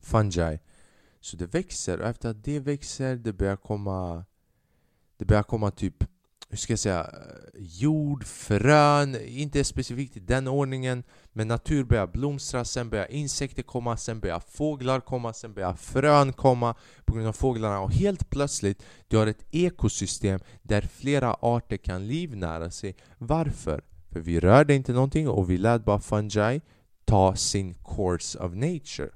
Fungi. 0.00 0.58
Så 1.20 1.36
det 1.36 1.46
växer 1.46 2.00
och 2.00 2.06
efter 2.06 2.30
att 2.30 2.44
det 2.44 2.60
växer, 2.60 3.16
det 3.16 3.32
börjar 3.32 3.56
komma 3.56 4.24
det 5.18 5.24
börjar 5.24 5.42
komma 5.42 5.70
typ, 5.70 6.04
hur 6.48 6.56
ska 6.56 6.72
jag 6.72 6.78
säga, 6.78 7.00
eh, 7.00 7.62
jord, 7.62 8.24
frön, 8.24 9.16
inte 9.26 9.64
specifikt 9.64 10.16
i 10.16 10.20
den 10.20 10.48
ordningen 10.48 11.02
Men 11.32 11.48
natur 11.48 11.84
börjar 11.84 12.06
blomstra, 12.06 12.64
sen 12.64 12.90
börjar 12.90 13.10
insekter 13.10 13.62
komma, 13.62 13.96
sen 13.96 14.20
börjar 14.20 14.40
fåglar 14.40 15.00
komma, 15.00 15.32
sen 15.32 15.54
börjar 15.54 15.74
frön 15.74 16.32
komma 16.32 16.74
på 17.04 17.14
grund 17.14 17.28
av 17.28 17.32
fåglarna. 17.32 17.80
Och 17.80 17.92
helt 17.92 18.30
plötsligt 18.30 18.82
du 19.08 19.16
har 19.16 19.26
ett 19.26 19.44
ekosystem 19.50 20.40
där 20.62 20.82
flera 20.82 21.36
arter 21.40 21.76
kan 21.76 22.06
livnära 22.06 22.70
sig. 22.70 22.96
Varför? 23.18 23.84
För 24.12 24.20
vi 24.20 24.40
rörde 24.40 24.74
inte 24.74 24.92
någonting 24.92 25.28
och 25.28 25.50
vi 25.50 25.58
lät 25.58 25.84
bara 25.84 26.00
fungi 26.00 26.60
ta 27.04 27.36
sin 27.36 27.74
course 27.74 28.38
of 28.38 28.54
nature. 28.54 29.10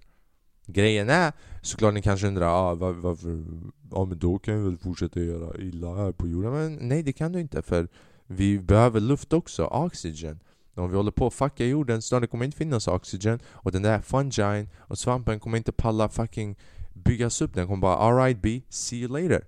Grejen 0.66 1.11
är 1.11 1.33
såklart 1.62 1.95
ni 1.95 2.02
kanske 2.02 2.26
undrar 2.26 2.47
ah, 2.47 2.75
var, 2.75 2.92
varför 2.92 3.45
Ja 3.90 4.04
men 4.04 4.18
då 4.18 4.38
kan 4.38 4.59
vi 4.59 4.64
väl 4.64 4.78
fortsätta 4.78 5.20
göra 5.20 5.59
illa 5.59 5.94
här 5.94 6.12
på 6.12 6.28
jorden. 6.28 6.52
Men 6.52 6.78
nej 6.88 7.02
det 7.02 7.12
kan 7.12 7.32
du 7.32 7.40
inte 7.40 7.62
för 7.62 7.88
vi 8.26 8.59
behöver 8.59 9.00
luft 9.00 9.32
också, 9.32 9.64
oxygen. 9.64 10.40
Om 10.75 10.90
vi 10.90 10.97
håller 10.97 11.11
på 11.11 11.26
att 11.26 11.35
fucka 11.35 11.64
jorden 11.64 12.02
så 12.02 12.20
det 12.20 12.26
kommer 12.26 12.44
inte 12.44 12.56
finnas 12.56 12.88
oxygen 12.88 13.40
och 13.49 13.73
den 13.73 13.82
där 13.82 14.00
fungin 14.00 14.68
och 14.78 14.99
svampen 14.99 15.40
kommer 15.40 15.59
inte 15.59 15.73
palla 15.73 16.09
fucking 16.09 16.56
byggas 16.92 17.42
upp 17.42 17.54
Den 17.54 17.66
kommer 17.66 17.80
bara 17.80 17.97
alright 17.97 18.42
B, 18.42 18.62
see 18.68 18.97
you 18.97 19.09
later. 19.09 19.44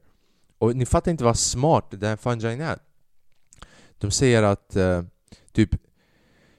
Och 0.58 0.76
ni 0.76 0.87
fattar 0.87 1.11
inte 1.11 1.25
vad 1.25 1.38
smart 1.38 1.90
den 1.90 2.08
här 2.08 2.16
fungin 2.16 2.61
är. 2.61 2.78
De 3.99 4.11
säger 4.11 4.42
att 4.42 4.76
uh, 4.76 5.02
typ 5.52 5.70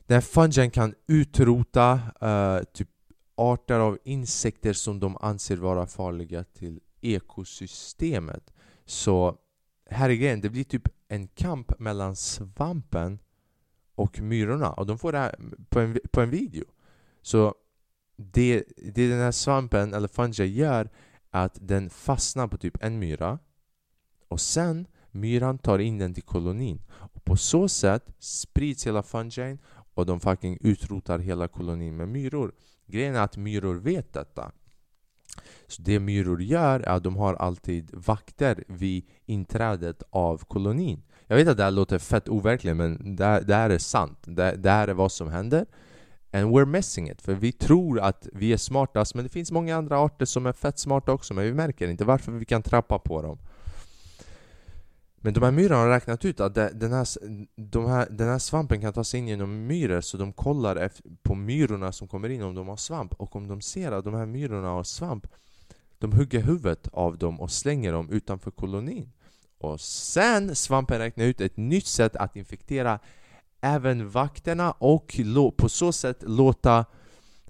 den 0.08 0.16
här 0.16 0.22
fungin 0.22 0.72
kan 0.72 0.94
utrota 1.08 2.00
uh, 2.24 2.64
typ 2.74 2.90
arter 3.36 3.80
av 3.80 3.98
insekter 4.04 4.74
som 4.74 5.00
de 5.00 5.18
anser 5.18 5.58
vara 5.58 5.86
farliga 5.86 6.44
till 6.44 6.80
ekosystemet. 7.06 8.54
Så 8.86 9.38
här 9.90 10.10
är 10.10 10.14
grejen, 10.14 10.42
det 10.42 10.50
blir 10.50 10.64
typ 10.64 10.90
en 11.08 11.28
kamp 11.28 11.80
mellan 11.80 12.16
svampen 12.16 13.20
och 13.96 14.20
myrorna 14.20 14.74
och 14.74 14.86
de 14.86 14.98
får 14.98 15.12
det 15.12 15.18
här 15.18 15.36
på 15.70 15.80
en, 15.80 15.98
på 16.12 16.22
en 16.22 16.30
video. 16.30 16.66
Så 17.22 17.56
det, 18.16 18.64
det 18.78 19.10
den 19.10 19.20
här 19.20 19.32
svampen, 19.32 19.94
eller 19.94 20.08
fungi, 20.08 20.46
gör 20.46 20.90
är 21.32 21.46
att 21.46 21.58
den 21.62 21.90
fastnar 21.90 22.48
på 22.48 22.58
typ 22.58 22.84
en 22.84 23.00
myra 23.00 23.40
och 24.28 24.42
sen 24.42 24.88
myran 25.12 25.58
tar 25.58 25.80
in 25.80 25.98
den 25.98 26.14
till 26.14 26.24
kolonin. 26.24 26.82
Och 26.90 27.26
på 27.26 27.38
så 27.38 27.68
sätt 27.68 28.16
sprids 28.20 28.88
hela 28.88 29.04
fungin 29.04 29.60
och 29.94 30.06
de 30.06 30.20
fucking 30.20 30.58
utrotar 30.62 31.20
hela 31.20 31.48
kolonin 31.48 31.98
med 31.98 32.10
myror. 32.10 32.56
Grejen 32.86 33.16
är 33.16 33.22
att 33.22 33.38
myror 33.38 33.76
vet 33.76 34.14
detta. 34.14 34.52
Så 35.68 35.82
det 35.82 36.00
myror 36.00 36.42
gör 36.42 36.80
är 36.80 36.90
att 36.90 37.04
de 37.04 37.16
har 37.16 37.34
alltid 37.34 37.90
vakter 37.94 38.64
vid 38.68 39.06
inträdet 39.26 40.04
av 40.10 40.38
kolonin. 40.38 41.04
Jag 41.28 41.36
vet 41.36 41.48
att 41.48 41.58
det 41.58 41.64
här 41.64 41.72
låter 41.72 42.00
fett 42.00 42.30
overkligt 42.30 42.76
men 42.76 43.16
det, 43.16 43.44
det 43.48 43.56
här 43.56 43.70
är 43.70 43.78
sant. 43.78 44.20
Det, 44.26 44.56
det 44.56 44.70
här 44.70 44.88
är 44.88 44.94
vad 44.94 45.12
som 45.12 45.30
händer. 45.30 45.66
And 46.32 46.56
we're 46.56 46.66
missing 46.66 47.10
it, 47.10 47.22
för 47.22 47.34
vi 47.34 47.52
tror 47.52 48.00
att 48.00 48.28
vi 48.34 48.54
är 48.54 48.58
smartast 48.58 49.16
men 49.16 49.24
det 49.24 49.30
finns 49.30 49.52
många 49.52 49.76
andra 49.76 50.00
arter 50.00 50.26
som 50.26 50.46
är 50.46 50.54
fett 50.54 50.80
smarta 50.80 51.12
också 51.12 51.34
men 51.34 51.44
vi 51.44 51.54
märker 51.54 51.88
inte 51.88 52.06
varför 52.06 52.32
vi 52.32 52.46
kan 52.46 52.64
trappa 52.64 53.00
på 53.00 53.22
dem. 53.22 53.40
Men 55.26 55.34
de 55.34 55.44
här 55.44 55.52
myrorna 55.52 55.80
har 55.80 55.90
räknat 55.90 56.26
ut 56.26 56.40
att 56.40 56.56
den 56.56 56.94
här, 56.94 57.08
de 57.56 57.86
här, 57.86 58.08
den 58.10 58.28
här 58.28 58.40
svampen 58.40 58.82
kan 58.82 58.94
ta 58.94 59.04
sig 59.04 59.20
in 59.20 59.28
genom 59.28 59.68
myror 59.68 60.02
så 60.02 60.18
de 60.18 60.34
kollar 60.34 60.90
på 61.22 61.36
myrorna 61.36 61.92
som 61.92 62.08
kommer 62.08 62.30
in 62.30 62.42
om 62.44 62.56
de 62.56 62.68
har 62.68 62.78
svamp. 62.78 63.14
Och 63.14 63.36
om 63.36 63.48
de 63.48 63.62
ser 63.62 63.92
att 63.92 64.06
de 64.06 64.14
här 64.14 64.26
myrorna 64.26 64.68
har 64.68 64.84
svamp 64.84 65.28
de 66.04 66.12
hugger 66.12 66.42
huvudet 66.42 66.88
av 66.94 67.18
dem 67.18 67.42
och 67.42 67.52
slänger 67.52 67.92
dem 67.92 68.10
utanför 68.10 68.52
kolonin. 68.52 69.12
Och 69.58 69.82
sen 69.82 70.56
svampen 70.56 71.00
räknar 71.00 71.26
ut 71.26 71.42
ett 71.42 71.58
nytt 71.58 71.88
sätt 71.88 72.16
att 72.16 72.36
infektera 72.36 73.00
även 73.62 74.10
vakterna 74.10 74.72
och 74.72 75.20
på 75.58 75.70
så 75.70 75.92
sätt 75.92 76.24
låta 76.28 76.86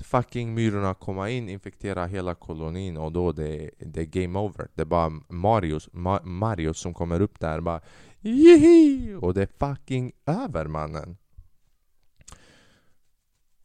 fucking 0.03 0.53
myrorna 0.53 0.93
komma 0.93 1.29
in, 1.29 1.49
infektera 1.49 2.05
hela 2.05 2.35
kolonin 2.35 2.97
och 2.97 3.11
då 3.11 3.31
det, 3.31 3.71
det 3.79 4.01
är 4.01 4.05
game 4.05 4.39
over. 4.39 4.67
Det 4.73 4.81
är 4.81 4.85
bara 4.85 5.09
Mario, 5.29 5.79
Ma, 5.91 6.21
Marius 6.23 6.77
som 6.77 6.93
kommer 6.93 7.21
upp 7.21 7.39
där 7.39 7.61
bara 7.61 7.81
Jihi! 8.19 9.13
Och 9.21 9.33
det 9.33 9.41
är 9.41 9.67
fucking 9.67 10.11
över 10.25 10.67
mannen. 10.67 11.17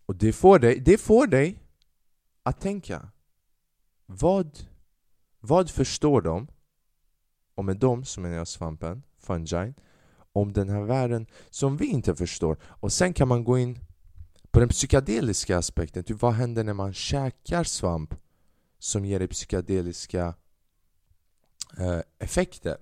Och 0.06 0.16
det 0.16 0.32
får 0.32 0.58
dig, 0.58 0.80
det 0.80 0.98
får 0.98 1.26
dig 1.26 1.58
att 2.42 2.60
tänka 2.60 3.08
Vad, 4.06 4.58
vad 5.40 5.70
förstår 5.70 6.22
de? 6.22 6.48
Och 7.54 7.64
med 7.64 7.76
dem 7.76 8.04
så 8.04 8.20
menar 8.20 8.36
jag 8.36 8.48
svampen, 8.48 9.02
fungin 9.18 9.74
om 10.32 10.52
den 10.52 10.68
här 10.68 10.82
världen 10.82 11.26
som 11.50 11.76
vi 11.76 11.86
inte 11.86 12.14
förstår. 12.14 12.56
Och 12.62 12.92
sen 12.92 13.12
kan 13.12 13.28
man 13.28 13.44
gå 13.44 13.58
in 13.58 13.78
på 14.50 14.60
den 14.60 14.68
psykedeliska 14.68 15.58
aspekten, 15.58 16.04
typ 16.04 16.22
vad 16.22 16.32
händer 16.32 16.64
när 16.64 16.74
man 16.74 16.92
käkar 16.92 17.64
svamp 17.64 18.14
som 18.78 19.04
ger 19.04 19.18
dig 19.18 19.28
psykedeliska 19.28 20.34
eh, 21.78 22.00
effekter? 22.18 22.76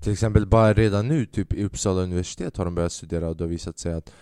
Till 0.00 0.12
exempel 0.12 0.46
bara 0.46 0.72
redan 0.72 1.08
nu, 1.08 1.26
typ 1.26 1.52
i 1.52 1.64
Uppsala 1.64 2.00
universitet 2.00 2.56
har 2.56 2.64
de 2.64 2.74
börjat 2.74 2.92
studera 2.92 3.28
och 3.28 3.36
det 3.36 3.44
har 3.44 3.48
visat 3.48 3.78
sig 3.78 3.92
att 3.92 4.12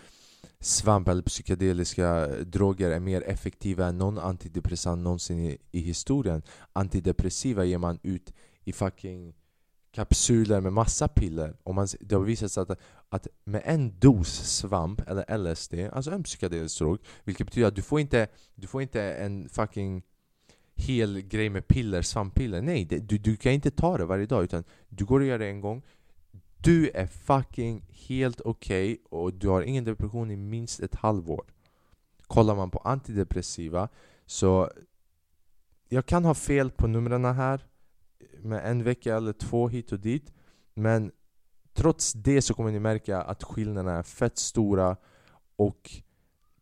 svamp 0.61 1.09
eller 1.09 1.23
psykedeliska 1.23 2.27
eh, 2.27 2.37
droger 2.37 2.91
är 2.91 3.01
mer 3.01 3.23
effektiva 3.23 3.87
än 3.87 3.99
någon 3.99 4.19
antidepressant 4.19 5.03
någonsin 5.03 5.39
i, 5.39 5.59
i 5.71 5.81
historien. 5.81 6.43
Antidepressiva 6.73 7.65
ger 7.65 7.79
man 7.79 7.99
ut 8.03 8.33
i 8.65 8.73
fucking 8.73 9.35
kapsyler 9.93 10.61
med 10.61 10.73
massa 10.73 11.09
piller. 11.09 11.57
Och 11.63 11.75
man, 11.75 11.89
det 12.01 12.15
har 12.15 12.23
visat 12.23 12.53
sig 12.53 12.63
att, 12.63 12.81
att 13.09 13.27
med 13.45 13.63
en 13.65 13.99
dos 13.99 14.29
svamp, 14.29 15.01
eller 15.09 15.39
LSD, 15.39 15.75
alltså 15.93 16.11
en 16.11 16.23
psykedelisk 16.23 16.79
drog, 16.79 16.99
vilket 17.25 17.47
betyder 17.47 17.69
att 17.69 17.77
du 17.77 17.83
får 17.83 18.01
inte, 18.01 18.29
du 18.55 18.67
får 18.67 18.83
inte 18.83 19.03
en 19.03 19.49
fucking 19.49 20.03
hel 20.75 21.21
grej 21.21 21.51
med 21.51 21.69
piller, 21.69 22.03
svamppiller. 22.03 22.63
Nej, 22.63 22.85
det, 22.85 22.99
du, 22.99 23.19
du 23.19 23.37
kan 23.37 23.53
inte 23.53 23.71
ta 23.71 23.99
det 23.99 24.05
varje 24.05 24.27
dag 24.27 24.45
utan 24.45 24.65
du 24.89 25.05
går 25.05 25.21
och 25.21 25.27
gör 25.27 25.39
det 25.39 25.47
en 25.47 25.61
gång 25.61 25.83
Du 26.63 26.91
är 26.95 27.07
fucking 27.07 27.85
helt 27.91 28.41
okej 28.41 28.93
okay 28.93 29.19
och 29.21 29.35
du 29.35 29.49
har 29.49 29.63
ingen 29.63 29.85
depression 29.85 30.31
i 30.31 30.37
minst 30.37 30.81
ett 30.81 30.95
halvår. 30.95 31.45
Kollar 32.27 32.55
man 32.55 32.71
på 32.71 32.79
antidepressiva 32.79 33.89
så 34.27 34.71
jag 35.89 36.07
kan 36.07 36.25
ha 36.25 36.35
fel 36.35 36.71
på 36.71 36.87
numren 36.87 37.25
här 37.25 37.68
med 38.43 38.71
en 38.71 38.85
vecka 38.85 39.17
eller 39.17 39.33
två 39.33 39.69
hit 39.69 39.93
och 39.93 40.01
dit 40.01 40.33
men 40.75 41.13
trots 41.75 42.13
det 42.13 42.43
så 42.43 42.55
kommer 42.55 42.73
ni 42.73 42.81
märka 42.81 43.23
att 43.23 43.43
skillnaderna 43.43 43.99
är 43.99 44.03
fett 44.03 44.39
stora 44.39 44.97
och 45.57 45.91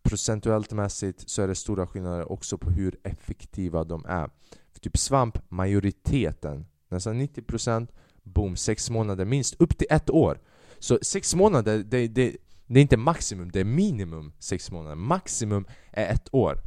procentuellt 0.02 0.72
mässigt 0.72 1.30
så 1.30 1.42
är 1.42 1.48
det 1.48 1.54
stora 1.54 1.86
skillnader 1.86 2.32
också 2.32 2.58
på 2.58 2.70
hur 2.70 2.96
effektiva 3.02 3.84
de 3.84 4.04
är. 4.04 4.30
För 4.72 4.80
typ 4.80 4.96
svamp, 4.96 5.38
majoriteten, 5.48 6.66
nästan 6.88 7.20
90% 7.20 7.88
boom, 8.22 8.56
6 8.56 8.90
månader 8.90 9.24
minst, 9.24 9.54
upp 9.60 9.78
till 9.78 9.86
ett 9.90 10.10
år. 10.10 10.40
Så 10.78 10.98
6 11.02 11.34
månader, 11.34 11.78
det, 11.78 12.08
det, 12.08 12.36
det 12.66 12.80
är 12.80 12.82
inte 12.82 12.96
maximum, 12.96 13.50
det 13.50 13.60
är 13.60 13.64
minimum 13.64 14.32
6 14.38 14.70
månader. 14.70 14.96
Maximum 14.96 15.66
är 15.90 16.12
ett 16.12 16.34
år. 16.34 16.58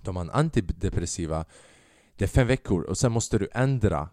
De 0.00 0.16
har 0.16 0.30
antidepressiva, 0.32 1.44
det 2.22 2.26
är 2.26 2.28
fem 2.28 2.46
veckor 2.46 2.82
och 2.82 2.98
sen 2.98 3.12
måste 3.12 3.38
du 3.38 3.48
ändra 3.52 4.08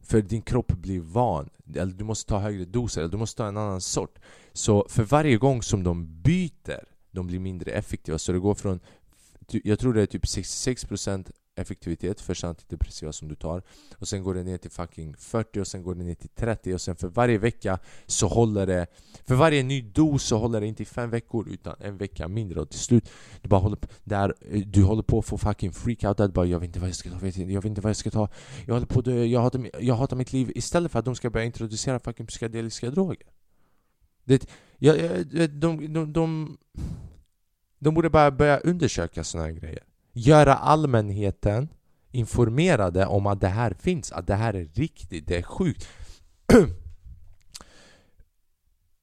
för 0.00 0.22
din 0.22 0.42
kropp 0.42 0.72
blir 0.72 1.00
van, 1.00 1.50
eller 1.74 1.92
du 1.92 2.04
måste 2.04 2.28
ta 2.28 2.38
högre 2.38 2.64
doser, 2.64 3.00
eller 3.00 3.10
du 3.10 3.16
måste 3.16 3.36
ta 3.36 3.48
en 3.48 3.56
annan 3.56 3.80
sort. 3.80 4.18
Så 4.52 4.86
för 4.88 5.02
varje 5.02 5.36
gång 5.36 5.62
som 5.62 5.84
de 5.84 6.22
byter, 6.22 6.84
de 7.10 7.26
blir 7.26 7.38
mindre 7.38 7.70
effektiva. 7.70 8.18
Så 8.18 8.32
det 8.32 8.38
går 8.38 8.54
från, 8.54 8.80
jag 9.48 9.78
tror 9.78 9.94
det 9.94 10.02
är 10.02 10.06
typ 10.06 10.24
66% 10.24 11.30
effektivitet 11.56 12.20
för 12.20 12.44
antidepressiva 12.44 13.12
som 13.12 13.28
du 13.28 13.34
tar. 13.34 13.62
Och 13.98 14.08
sen 14.08 14.22
går 14.22 14.34
det 14.34 14.42
ner 14.42 14.58
till 14.58 14.70
fucking 14.70 15.16
40 15.16 15.60
och 15.60 15.66
sen 15.66 15.82
går 15.82 15.94
det 15.94 16.04
ner 16.04 16.14
till 16.14 16.28
30 16.28 16.74
och 16.74 16.80
sen 16.80 16.96
för 16.96 17.08
varje 17.08 17.38
vecka 17.38 17.78
så 18.06 18.26
håller 18.28 18.66
det 18.66 18.86
För 19.24 19.34
varje 19.34 19.62
ny 19.62 19.82
dos 19.82 20.22
så 20.22 20.38
håller 20.38 20.60
det 20.60 20.66
inte 20.66 20.82
i 20.82 20.86
fem 20.86 21.10
veckor 21.10 21.48
utan 21.48 21.76
en 21.80 21.96
vecka 21.96 22.28
mindre. 22.28 22.60
Och 22.60 22.70
till 22.70 22.80
slut 22.80 23.10
du 23.42 23.48
bara 23.48 23.60
håller 23.60 23.76
på, 23.76 23.88
där, 24.04 24.34
du 24.66 24.82
håller 24.82 25.02
på 25.02 25.18
att 25.18 25.26
få 25.26 25.38
fucking 25.38 25.72
freakoutad, 25.72 26.24
out 26.24 26.34
bara 26.34 26.46
jag 26.46 26.60
vet 26.60 26.66
inte 26.66 26.80
vad 26.80 26.88
jag 26.88 26.96
ska 26.96 27.10
ta, 27.10 27.26
jag 27.26 27.62
vet 27.62 27.64
inte 27.64 27.80
vad 27.80 27.90
jag 27.90 27.96
ska 27.96 28.10
ta. 28.10 28.28
Jag 28.66 28.74
håller 28.74 28.86
på 28.86 28.98
att 28.98 29.04
dö, 29.04 29.24
jag 29.24 29.40
hatar, 29.40 29.70
jag 29.80 29.94
hatar 29.94 30.16
mitt 30.16 30.32
liv. 30.32 30.52
Istället 30.54 30.92
för 30.92 30.98
att 30.98 31.04
de 31.04 31.14
ska 31.14 31.30
börja 31.30 31.46
introducera 31.46 31.98
fucking 31.98 32.26
psykedeliska 32.26 32.90
droger. 32.90 33.26
Det, 34.24 34.46
jag, 34.78 34.98
jag, 34.98 35.26
de, 35.26 35.48
de, 35.50 35.92
de, 35.92 36.12
de, 36.12 36.58
de 37.78 37.94
borde 37.94 38.10
bara 38.10 38.30
börja 38.30 38.58
undersöka 38.58 39.24
såna 39.24 39.44
här 39.44 39.50
grejer 39.50 39.82
göra 40.16 40.54
allmänheten 40.54 41.68
informerade 42.10 43.06
om 43.06 43.26
att 43.26 43.40
det 43.40 43.48
här 43.48 43.74
finns, 43.78 44.12
att 44.12 44.26
det 44.26 44.34
här 44.34 44.54
är 44.54 44.64
riktigt, 44.64 45.26
det 45.26 45.36
är 45.36 45.42
sjukt. 45.42 45.88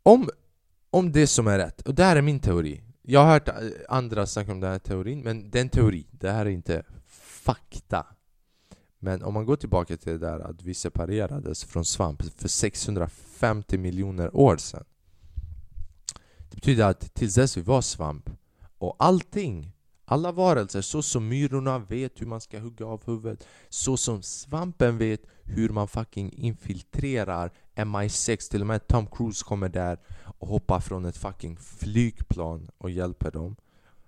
om, 0.03 0.29
om 0.89 1.12
det 1.12 1.27
som 1.27 1.48
är 1.48 1.58
rätt, 1.58 1.82
och 1.82 1.96
det 1.96 2.03
här 2.03 2.15
är 2.15 2.22
min 2.22 2.39
teori. 2.39 2.84
Jag 3.01 3.20
har 3.20 3.32
hört 3.32 3.48
eh, 3.48 3.55
andra 3.89 4.25
snacka 4.25 4.51
om 4.51 4.60
den 4.60 4.72
här 4.72 4.79
teorin, 4.79 5.22
men 5.22 5.51
det 5.51 5.60
är 5.60 5.62
en 5.62 5.70
teori. 5.70 6.08
Det 6.12 6.32
här 6.32 6.46
är 6.46 6.50
inte 6.50 6.84
fakta. 7.43 8.05
Men 9.00 9.24
om 9.24 9.34
man 9.34 9.46
går 9.46 9.55
tillbaka 9.55 9.98
till 9.98 10.12
det 10.12 10.27
där 10.27 10.39
att 10.39 10.63
vi 10.63 10.74
separerades 10.74 11.63
från 11.63 11.86
svamp 11.86 12.24
för 12.24 12.48
650 12.48 13.77
miljoner 13.77 14.36
år 14.36 14.58
sedan. 14.58 14.86
Det 16.50 16.55
betyder 16.55 16.86
att 16.86 17.13
tills 17.13 17.36
dess 17.36 17.58
vi 17.58 17.62
var 17.62 17.82
svamp 17.82 18.29
och 18.77 18.96
allting 19.00 19.74
alla 20.06 20.32
varelser, 20.32 20.82
så 20.82 21.02
som 21.02 21.28
myrorna 21.28 21.80
vet 21.80 22.22
hur 22.22 22.26
man 22.26 22.42
ska 22.42 22.60
hugga 22.60 22.86
av 22.86 23.06
huvudet 23.06 23.48
Så 23.70 23.98
som 23.98 24.22
svampen 24.22 24.98
vet 24.98 25.22
hur 25.44 25.70
man 25.70 25.88
fucking 25.88 26.34
infiltrerar 26.34 27.52
MI6 27.76 28.52
Till 28.52 28.62
och 28.62 28.68
med 28.68 28.88
Tom 28.88 29.08
Cruise 29.08 29.44
kommer 29.44 29.70
där 29.70 30.00
och 30.38 30.48
hoppar 30.48 30.80
från 30.80 31.06
ett 31.06 31.18
fucking 31.18 31.58
flygplan 31.58 32.70
och 32.78 32.89
hjälper 32.89 33.32
dem. 33.32 33.56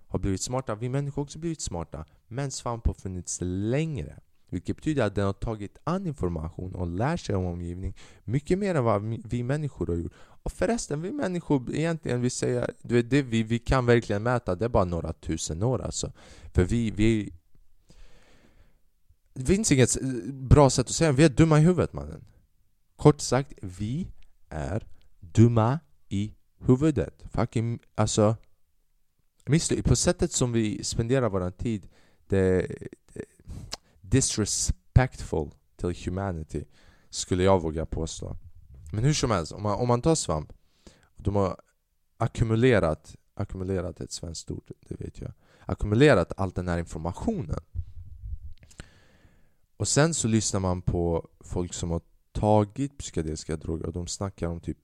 Har 0.08 0.18
blivit 0.18 0.42
smarta, 0.42 0.74
vi 0.74 0.88
människor 0.88 1.16
har 1.16 1.24
också 1.24 1.38
blivit 1.38 1.60
smarta. 1.60 2.04
Men 2.28 2.50
svamp 2.50 2.86
har 2.86 2.94
funnits 2.94 3.38
längre 3.42 4.20
vilket 4.50 4.76
betyder 4.76 5.06
att 5.06 5.14
den 5.14 5.26
har 5.26 5.32
tagit 5.32 5.78
an 5.84 6.06
information 6.06 6.74
och 6.74 6.86
lär 6.86 7.16
sig 7.16 7.34
om 7.34 7.44
omgivningen 7.44 7.94
mycket 8.24 8.58
mer 8.58 8.74
än 8.74 8.84
vad 8.84 9.02
vi 9.02 9.42
människor 9.42 9.86
har 9.86 9.94
gjort. 9.94 10.12
Och 10.18 10.52
förresten, 10.52 11.02
vi 11.02 11.12
människor 11.12 11.74
egentligen, 11.74 12.20
vi 12.20 12.30
säger, 12.30 12.70
det, 12.82 13.02
det 13.02 13.22
vi, 13.22 13.42
vi 13.42 13.58
kan 13.58 13.86
verkligen 13.86 14.22
mäta, 14.22 14.54
det 14.54 14.64
är 14.64 14.68
bara 14.68 14.84
några 14.84 15.12
tusen 15.12 15.62
år 15.62 15.82
alltså. 15.82 16.12
För 16.52 16.64
vi, 16.64 16.90
vi 16.90 17.32
det 19.34 19.44
finns 19.44 19.72
inget 19.72 20.02
bra 20.32 20.70
sätt 20.70 20.86
att 20.86 20.94
säga 20.94 21.12
vi 21.12 21.24
är 21.24 21.28
dumma 21.28 21.58
i 21.58 21.62
huvudet 21.62 21.92
mannen. 21.92 22.24
Kort 22.96 23.20
sagt, 23.20 23.52
vi 23.62 24.08
är 24.48 24.86
dumma 25.20 25.78
i 26.08 26.34
huvudet. 26.58 27.24
Fucking, 27.32 27.78
alltså... 27.94 28.36
På 29.84 29.96
sättet 29.96 30.32
som 30.32 30.52
vi 30.52 30.84
spenderar 30.84 31.28
vår 31.28 31.50
tid, 31.50 31.88
det 32.28 32.66
disrespectful 34.08 35.50
till 35.76 36.04
humanity 36.04 36.64
skulle 37.10 37.42
jag 37.42 37.62
våga 37.62 37.86
påstå. 37.86 38.36
Men 38.92 39.04
hur 39.04 39.12
som 39.12 39.30
helst, 39.30 39.52
om 39.52 39.62
man, 39.62 39.78
om 39.78 39.88
man 39.88 40.02
tar 40.02 40.14
svamp 40.14 40.52
de 41.16 41.36
har 41.36 41.60
ackumulerat, 42.16 43.16
ackumulerat 43.34 44.00
ett 44.00 44.12
svenskt 44.12 44.50
ord, 44.50 44.70
det 44.88 45.00
vet 45.00 45.20
jag 45.20 45.32
ackumulerat 45.66 46.32
all 46.36 46.50
den 46.50 46.68
här 46.68 46.78
informationen 46.78 47.60
och 49.76 49.88
sen 49.88 50.14
så 50.14 50.28
lyssnar 50.28 50.60
man 50.60 50.82
på 50.82 51.28
folk 51.40 51.74
som 51.74 51.90
har 51.90 52.00
tagit 52.32 52.98
psykedeliska 52.98 53.56
droger 53.56 53.86
och 53.86 53.92
de 53.92 54.06
snackar 54.06 54.46
om 54.46 54.60
typ 54.60 54.78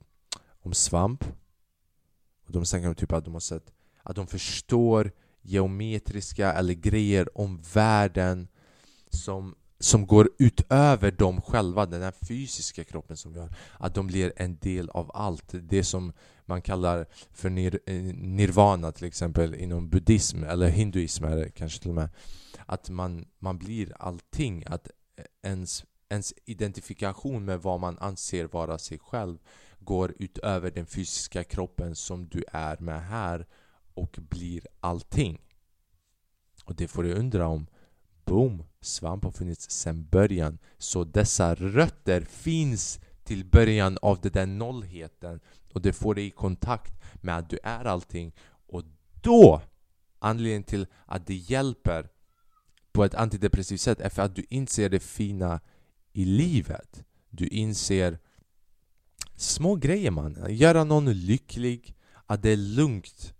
om 0.59 0.73
svamp 0.73 1.23
och 2.45 2.51
de 2.51 2.65
snackar 2.65 2.87
om 2.87 2.95
typ 2.95 3.11
att 3.11 3.25
de 3.25 3.33
har 3.33 3.41
sett 3.41 3.73
att 4.03 4.15
de 4.15 4.27
förstår 4.27 5.11
geometriska 5.41 6.53
eller 6.53 6.73
grejer 6.73 7.37
om 7.37 7.61
världen 7.73 8.47
som, 9.13 9.55
som 9.79 10.07
går 10.07 10.29
utöver 10.39 11.11
dem 11.11 11.41
själva, 11.41 11.85
den 11.85 12.01
här 12.01 12.13
fysiska 12.27 12.83
kroppen 12.83 13.17
som 13.17 13.33
vi 13.33 13.39
har. 13.39 13.49
Att 13.79 13.95
de 13.95 14.07
blir 14.07 14.33
en 14.35 14.57
del 14.57 14.89
av 14.89 15.11
allt. 15.13 15.53
Det 15.61 15.83
som 15.83 16.13
man 16.45 16.61
kallar 16.61 17.05
för 17.31 17.49
nir, 17.49 17.79
eh, 17.85 17.95
nirvana 18.13 18.91
till 18.91 19.07
exempel 19.07 19.55
inom 19.55 19.89
buddhism 19.89 20.43
eller 20.43 20.69
hinduism 20.69 21.23
är 21.23 21.35
det 21.35 21.49
kanske 21.49 21.79
till 21.79 21.89
och 21.89 21.95
med. 21.95 22.09
Att 22.65 22.89
man, 22.89 23.25
man 23.39 23.57
blir 23.57 23.93
allting. 23.99 24.63
Att 24.67 24.87
ens, 25.43 25.85
ens 26.09 26.33
identifikation 26.45 27.45
med 27.45 27.61
vad 27.61 27.79
man 27.79 27.97
anser 27.99 28.45
vara 28.45 28.77
sig 28.77 28.99
själv 28.99 29.37
går 29.79 30.13
utöver 30.19 30.71
den 30.71 30.85
fysiska 30.85 31.43
kroppen 31.43 31.95
som 31.95 32.27
du 32.27 32.43
är 32.51 32.77
med 32.77 33.03
här 33.03 33.47
och 33.93 34.17
blir 34.29 34.67
allting. 34.79 35.41
Och 36.65 36.75
det 36.75 36.87
får 36.87 37.03
du 37.03 37.13
undra 37.13 37.47
om 37.47 37.67
Boom! 38.25 38.63
Svamp 38.81 39.23
har 39.23 39.31
funnits 39.31 39.69
sedan 39.69 40.07
början. 40.11 40.57
Så 40.77 41.03
dessa 41.03 41.55
rötter 41.55 42.21
finns 42.21 42.99
till 43.23 43.45
början 43.45 43.97
av 44.01 44.21
den 44.21 44.31
där 44.31 44.45
nollheten 44.45 45.39
och 45.73 45.81
det 45.81 45.93
får 45.93 46.15
dig 46.15 46.25
i 46.25 46.31
kontakt 46.31 46.93
med 47.15 47.37
att 47.37 47.49
du 47.49 47.59
är 47.63 47.85
allting 47.85 48.31
och 48.67 48.83
då 49.21 49.61
anledningen 50.19 50.63
till 50.63 50.87
att 51.05 51.27
det 51.27 51.35
hjälper 51.35 52.09
på 52.91 53.03
ett 53.03 53.15
antidepressivt 53.15 53.81
sätt 53.81 53.99
är 53.99 54.09
för 54.09 54.21
att 54.21 54.35
du 54.35 54.45
inser 54.49 54.89
det 54.89 54.99
fina 54.99 55.59
i 56.13 56.25
livet. 56.25 57.03
Du 57.29 57.47
inser 57.47 58.19
små 59.35 59.75
grejer 59.75 60.11
man. 60.11 60.45
Göra 60.49 60.83
någon 60.83 61.13
lycklig, 61.13 61.95
att 62.25 62.41
det 62.41 62.49
är 62.49 62.57
lugnt 62.57 63.33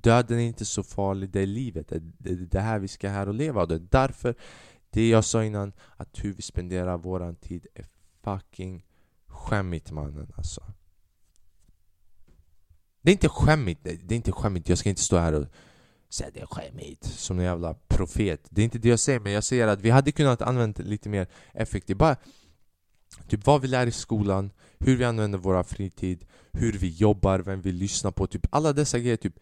Döden 0.00 0.38
är 0.38 0.46
inte 0.46 0.64
så 0.64 0.82
farlig, 0.82 1.30
det 1.30 1.40
är 1.40 1.46
livet. 1.46 1.88
Det 1.88 2.30
är 2.30 2.36
det 2.36 2.60
här 2.60 2.78
vi 2.78 2.88
ska 2.88 3.08
här 3.08 3.28
och 3.28 3.34
leva. 3.34 3.62
Och 3.62 3.68
det 3.68 3.74
är 3.74 3.86
därför, 3.90 4.34
det 4.90 5.08
jag 5.08 5.24
sa 5.24 5.44
innan, 5.44 5.72
att 5.96 6.24
hur 6.24 6.32
vi 6.32 6.42
spenderar 6.42 6.98
våran 6.98 7.36
tid 7.36 7.66
är 7.74 7.86
fucking 8.22 8.84
skämmigt 9.26 9.90
mannen 9.90 10.32
alltså. 10.36 10.62
Det 13.02 13.10
är 13.10 13.12
inte 13.12 13.28
skämmigt, 13.28 13.84
det 13.84 14.14
är 14.14 14.16
inte 14.16 14.32
skämmigt. 14.32 14.68
Jag 14.68 14.78
ska 14.78 14.88
inte 14.88 15.02
stå 15.02 15.16
här 15.16 15.32
och 15.32 15.46
säga 16.08 16.30
det 16.34 16.40
är 16.40 16.46
skämmigt 16.46 17.04
som 17.04 17.38
en 17.38 17.44
jävla 17.44 17.74
profet. 17.74 18.46
Det 18.50 18.62
är 18.62 18.64
inte 18.64 18.78
det 18.78 18.88
jag 18.88 19.00
säger, 19.00 19.20
men 19.20 19.32
jag 19.32 19.44
säger 19.44 19.66
att 19.66 19.80
vi 19.80 19.90
hade 19.90 20.12
kunnat 20.12 20.42
använda 20.42 20.82
lite 20.82 21.08
mer 21.08 21.26
effektivt. 21.52 21.98
Bara 21.98 22.16
typ 23.28 23.46
vad 23.46 23.60
vi 23.60 23.68
lär 23.68 23.86
i 23.86 23.92
skolan, 23.92 24.50
hur 24.78 24.96
vi 24.96 25.04
använder 25.04 25.38
vår 25.38 25.62
fritid, 25.62 26.26
hur 26.52 26.72
vi 26.72 26.88
jobbar, 26.88 27.38
vem 27.38 27.60
vi 27.60 27.72
lyssnar 27.72 28.10
på, 28.10 28.26
typ 28.26 28.46
alla 28.50 28.72
dessa 28.72 28.98
grejer. 28.98 29.16
Typ 29.16 29.38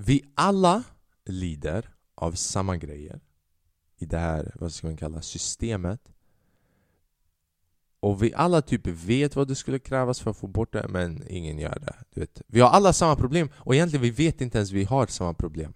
vi 0.00 0.24
alla 0.34 0.82
lider 1.24 1.90
av 2.14 2.32
samma 2.32 2.76
grejer 2.76 3.20
i 3.98 4.06
det 4.06 4.18
här, 4.18 4.52
vad 4.54 4.72
ska 4.72 4.86
man 4.86 4.96
kalla 4.96 5.22
systemet. 5.22 6.00
Och 8.00 8.22
vi 8.22 8.34
alla 8.34 8.62
typ 8.62 8.86
vet 8.86 9.36
vad 9.36 9.48
det 9.48 9.54
skulle 9.54 9.78
krävas 9.78 10.20
för 10.20 10.30
att 10.30 10.36
få 10.36 10.46
bort 10.46 10.72
det, 10.72 10.88
men 10.88 11.24
ingen 11.28 11.58
gör 11.58 11.78
det. 11.80 11.94
Du 12.10 12.20
vet. 12.20 12.42
Vi 12.46 12.60
har 12.60 12.68
alla 12.70 12.92
samma 12.92 13.16
problem, 13.16 13.50
och 13.54 13.74
egentligen 13.74 14.02
vi 14.02 14.10
vet 14.10 14.40
inte 14.40 14.58
ens 14.58 14.70
vi 14.70 14.84
har 14.84 15.06
samma 15.06 15.34
problem. 15.34 15.74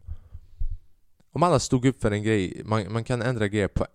Om 1.33 1.43
alla 1.43 1.59
stod 1.59 1.87
upp 1.87 2.03
för 2.03 2.11
en 2.11 2.23
grej, 2.23 2.63
man, 2.65 2.93
man 2.93 3.05
kan 3.05 3.23
ändra 3.23 3.49
grejer 3.49 3.69
på 3.69 3.87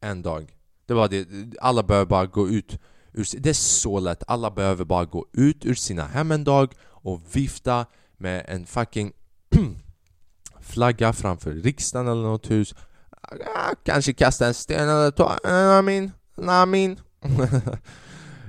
en 0.00 0.22
dag. 0.22 0.56
Det 0.86 0.94
var 0.94 1.08
det, 1.08 1.28
alla 1.60 1.82
behöver 1.82 2.06
bara 2.06 2.26
gå 2.26 2.48
ut 2.48 2.78
Det 3.14 3.48
är 3.48 3.52
så 3.52 4.00
lätt, 4.00 4.22
alla 4.26 4.50
behöver 4.50 4.84
bara 4.84 5.04
gå 5.04 5.26
ut 5.32 5.64
ur 5.64 5.74
sina 5.74 6.06
hem 6.06 6.32
en 6.32 6.44
dag 6.44 6.74
och 6.82 7.20
vifta 7.32 7.86
med 8.16 8.44
en 8.48 8.66
fucking 8.66 9.12
flagga 10.60 11.12
framför 11.12 11.52
riksdagen 11.52 12.08
eller 12.08 12.22
något 12.22 12.50
hus. 12.50 12.74
Ah, 13.20 13.74
kanske 13.84 14.12
kasta 14.12 14.46
en 14.46 14.54
sten 14.54 14.88
eller 14.88 15.10
ta 15.10 15.38
eh, 15.44 15.52
Namin, 15.52 16.12
Namin 16.36 17.00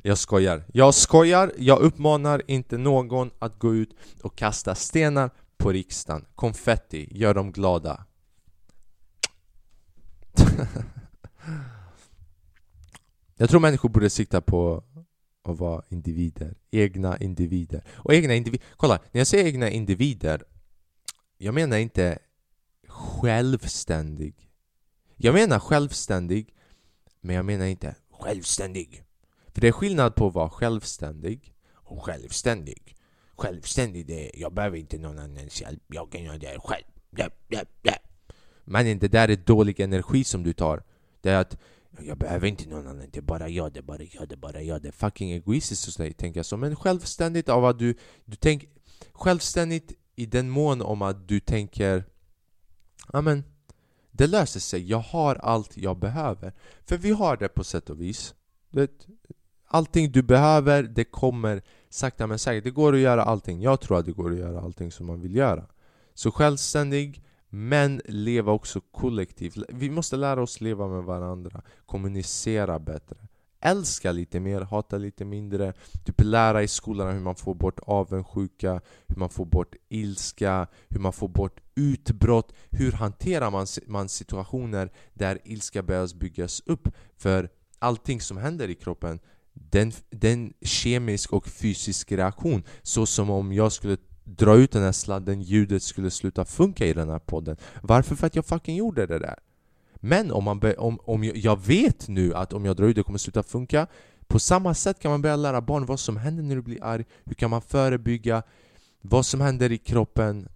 Jag 0.04 0.18
skojar, 0.18 0.63
jag 0.74 0.94
skojar, 0.94 1.52
jag 1.58 1.80
uppmanar 1.80 2.42
inte 2.48 2.78
någon 2.78 3.32
att 3.39 3.60
gå 3.60 3.76
ut 3.76 3.96
och 4.22 4.36
kasta 4.36 4.76
stenar 4.76 5.32
på 5.58 5.72
riksdagen. 5.72 6.26
Konfetti, 6.36 7.08
gör 7.12 7.34
dem 7.34 7.52
glada. 7.52 8.06
Jag 13.38 13.50
tror 13.50 13.60
människor 13.60 13.89
borde 13.89 14.10
sikta 14.10 14.42
på 14.42 14.84
att 15.44 15.60
vara 15.60 15.84
individer, 15.89 16.56
egna 16.72 17.18
individer. 17.18 17.84
Och 17.92 18.13
egna 18.13 18.34
individer, 18.34 18.66
kolla, 18.78 19.00
när 19.12 19.20
jag 19.20 19.28
säger 19.28 19.46
egna 19.46 19.70
individer, 19.70 20.44
jag 21.43 21.53
menar 21.53 21.77
inte 21.77 22.19
självständig. 22.88 24.49
Jag 25.15 25.34
menar 25.34 25.60
självständig, 25.60 26.56
men 27.21 27.36
jag 27.36 27.45
menar 27.45 27.65
inte 27.65 27.95
självständig. 28.12 29.03
För 29.47 29.62
det 29.62 29.67
är 29.67 29.71
skillnad 29.71 30.15
på 30.15 30.27
att 30.27 30.34
vara 30.34 30.49
självständig 30.49 31.53
och 31.73 32.03
självständig. 32.03 32.95
Självständig, 33.36 34.08
det 34.08 34.25
är, 34.25 34.41
jag 34.41 34.53
behöver 34.53 34.77
inte 34.77 34.97
någon 34.97 35.19
annans 35.19 35.62
hjälp, 35.62 35.84
jag 35.88 36.12
kan 36.12 36.23
göra 36.23 36.38
det 36.38 36.60
själv. 36.60 36.86
Men 38.63 38.99
det 38.99 39.08
där 39.08 39.29
är 39.29 39.36
dålig 39.36 39.79
energi 39.79 40.23
som 40.23 40.43
du 40.43 40.53
tar. 40.53 40.84
Det 41.21 41.29
är 41.29 41.38
att 41.38 41.58
jag 41.99 42.17
behöver 42.17 42.47
inte 42.47 42.69
någon 42.69 42.88
annan, 42.88 43.10
det 43.12 43.19
är 43.19 43.21
bara 43.21 43.49
jag, 43.49 43.73
det 43.73 43.79
är 43.79 43.84
bara 43.84 44.03
jag, 44.03 44.29
det 44.29 44.36
är 44.36 44.38
bara 44.38 44.62
jag. 44.62 44.82
Det 44.82 44.88
är 44.88 44.91
fucking 44.91 45.32
egoistiskt 45.32 45.86
hos 45.86 45.95
dig, 45.95 46.13
tänker 46.13 46.39
jag 46.39 46.45
så. 46.45 46.58
Men 46.58 46.75
självständigt 46.75 47.49
av 47.49 47.65
att 47.65 47.79
du, 47.79 47.95
du 48.25 48.36
tänker... 48.36 48.69
Självständigt 49.12 49.91
i 50.15 50.26
den 50.26 50.49
mån 50.49 50.82
om 50.82 51.02
att 51.02 51.28
du 51.28 51.39
tänker... 51.39 52.04
Amen, 53.08 53.43
det 54.12 54.28
löser 54.28 54.60
sig, 54.60 54.89
jag 54.89 54.99
har 54.99 55.36
allt 55.36 55.78
jag 55.78 55.97
behöver. 55.97 56.54
För 56.86 56.97
vi 56.97 57.12
har 57.12 57.38
det 57.38 57.47
på 57.47 57.63
sätt 57.63 57.89
och 57.89 58.02
vis. 58.02 58.36
Det, 58.71 59.08
allting 59.67 60.12
du 60.12 60.21
behöver, 60.21 60.84
det 60.84 61.04
kommer 61.04 61.62
sakta 61.89 62.28
men 62.28 62.39
säkert. 62.39 62.63
Det 62.63 62.71
går 62.71 62.93
att 62.93 62.99
göra 62.99 63.23
allting. 63.23 63.62
Jag 63.62 63.82
tror 63.82 63.97
att 63.97 64.06
det 64.06 64.12
går 64.12 64.32
att 64.32 64.38
göra 64.38 64.62
allting 64.62 64.91
som 64.91 65.06
man 65.06 65.21
vill 65.21 65.36
göra. 65.36 65.65
Så 66.13 66.32
självständig, 66.32 67.23
men 67.49 68.02
leva 68.06 68.52
också 68.52 68.82
kollektivt. 68.82 69.58
Vi 69.69 69.89
måste 69.89 70.15
lära 70.15 70.41
oss 70.41 70.62
leva 70.62 70.88
med 70.88 71.04
varandra, 71.04 71.62
kommunicera 71.86 72.80
bättre. 72.80 73.17
Älska 73.65 74.12
lite 74.12 74.39
mer, 74.39 74.62
hata 74.62 74.97
lite 74.97 75.26
mindre. 75.26 75.73
Typ 76.04 76.21
lära 76.21 76.63
i 76.63 76.67
skolan 76.67 77.13
hur 77.13 77.19
man 77.19 77.36
får 77.36 77.56
bort 77.56 77.80
avundsjuka, 77.80 78.82
hur 79.08 79.15
man 79.15 79.30
får 79.30 79.45
bort 79.45 79.76
ilska, 79.89 80.67
hur 80.89 80.99
man 80.99 81.13
får 81.13 81.28
bort 81.28 81.60
utbrott. 81.76 82.54
Hur 82.69 82.91
hanterar 82.91 83.52
man, 83.52 83.67
man 83.88 84.10
situationer 84.10 84.91
där 85.13 85.39
ilska 85.43 85.84
börjar 85.84 86.19
byggas 86.19 86.62
upp? 86.65 86.88
För 87.17 87.49
allting 87.80 88.21
som 88.21 88.38
händer 88.38 88.69
i 88.69 88.76
kroppen 88.76 89.19
den, 89.54 89.91
den 90.10 90.54
kemisk 90.62 91.34
och 91.34 91.47
fysisk 91.47 92.12
reaktion. 92.12 92.63
Så 92.82 93.06
som 93.06 93.30
om 93.30 93.54
jag 93.54 93.71
skulle 93.71 93.97
dra 94.23 94.56
ut 94.56 94.71
den 94.71 94.84
här 94.84 94.91
sladden, 94.91 95.41
ljudet 95.41 95.84
skulle 95.84 96.12
sluta 96.12 96.45
funka 96.45 96.86
i 96.86 96.93
den 96.93 97.10
här 97.10 97.19
podden. 97.19 97.58
Varför? 97.82 98.15
För 98.15 98.28
att 98.28 98.36
jag 98.36 98.45
fucking 98.45 98.76
gjorde 98.76 99.06
det 99.06 99.19
där. 99.19 99.36
Men 100.06 100.32
om, 100.32 100.44
man 100.44 100.62
om, 100.78 101.00
om 101.04 101.24
jag, 101.24 101.38
jag 101.38 101.66
vet 101.66 102.08
nu 102.08 102.34
att 102.34 102.54
om 102.54 102.66
jag 102.66 102.76
drar 102.76 102.88
ut 102.88 102.96
det 102.96 103.04
kommer 103.04 103.20
sluta 103.20 103.44
funka. 103.44 103.88
På 104.28 104.39
samma 104.39 104.74
sätt 104.74 105.00
kan 105.00 105.12
man 105.12 105.22
börja 105.22 105.36
lära 105.36 105.62
barn 105.62 105.86
vad 105.86 106.00
som 106.00 106.18
händer 106.18 106.44
när 106.44 106.56
du 106.56 106.62
blir 106.62 106.84
arg. 106.84 107.06
Hur 107.24 107.34
kan 107.34 107.50
man 107.50 107.62
förebygga? 107.62 108.44
Vad 109.02 109.26
som 109.26 109.42
händer 109.42 109.72
i 109.72 109.78
kroppen. 109.78 110.50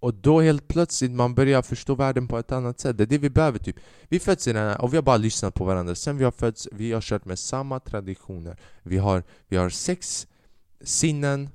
Och 0.00 0.14
då 0.14 0.40
helt 0.40 0.68
plötsligt 0.68 1.10
man 1.10 1.34
börjar 1.34 1.62
förstå 1.62 1.94
världen 1.94 2.28
på 2.28 2.38
ett 2.38 2.52
annat 2.52 2.80
sätt. 2.80 2.98
Det 2.98 3.04
är 3.04 3.06
det 3.06 3.18
vi 3.18 3.30
behöver 3.30 3.58
typ. 3.58 3.76
Vi 4.08 4.18
föds 4.18 4.48
i 4.48 4.52
den 4.52 4.68
här, 4.68 4.80
och 4.80 4.92
vi 4.92 4.96
har 4.96 5.02
bara 5.02 5.16
lyssnat 5.16 5.54
på 5.54 5.64
varandra. 5.64 5.94
Sen 5.94 6.18
vi 6.18 6.24
har 6.24 6.30
fötts, 6.30 6.68
vi 6.72 6.92
har 6.92 7.00
kört 7.00 7.24
med 7.24 7.38
samma 7.38 7.80
traditioner. 7.80 8.56
Vi 8.82 8.98
har, 8.98 9.22
vi 9.48 9.56
har 9.56 9.70
sex 9.70 10.26
sinnen, 10.80 11.48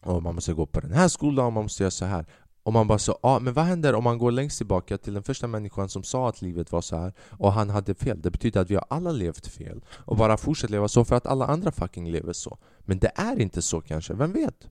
och 0.00 0.22
man 0.22 0.34
måste 0.34 0.52
gå 0.52 0.66
på 0.66 0.80
den 0.80 0.92
här 0.92 1.08
skolan 1.08 1.46
och 1.46 1.52
man 1.52 1.62
måste 1.62 1.82
göra 1.82 1.90
så 1.90 2.04
här. 2.04 2.26
Och 2.62 2.72
man 2.72 2.86
bara 2.86 2.98
så, 2.98 3.18
ja 3.22 3.38
men 3.38 3.54
vad 3.54 3.64
händer 3.64 3.94
om 3.94 4.04
man 4.04 4.18
går 4.18 4.30
längst 4.30 4.56
tillbaka 4.56 4.98
till 4.98 5.14
den 5.14 5.22
första 5.22 5.46
människan 5.46 5.88
som 5.88 6.02
sa 6.02 6.28
att 6.28 6.42
livet 6.42 6.72
var 6.72 6.80
så 6.80 6.96
här 6.96 7.12
och 7.30 7.52
han 7.52 7.70
hade 7.70 7.94
fel? 7.94 8.22
Det 8.22 8.30
betyder 8.30 8.60
att 8.60 8.70
vi 8.70 8.74
har 8.74 8.84
alla 8.90 9.12
levt 9.12 9.46
fel 9.46 9.84
och 9.88 10.16
bara 10.16 10.36
fortsätter 10.36 10.72
leva 10.72 10.88
så 10.88 11.04
för 11.04 11.16
att 11.16 11.26
alla 11.26 11.46
andra 11.46 11.72
fucking 11.72 12.10
lever 12.10 12.32
så. 12.32 12.58
Men 12.78 12.98
det 12.98 13.12
är 13.14 13.40
inte 13.40 13.62
så 13.62 13.80
kanske, 13.80 14.14
vem 14.14 14.32
vet? 14.32 14.68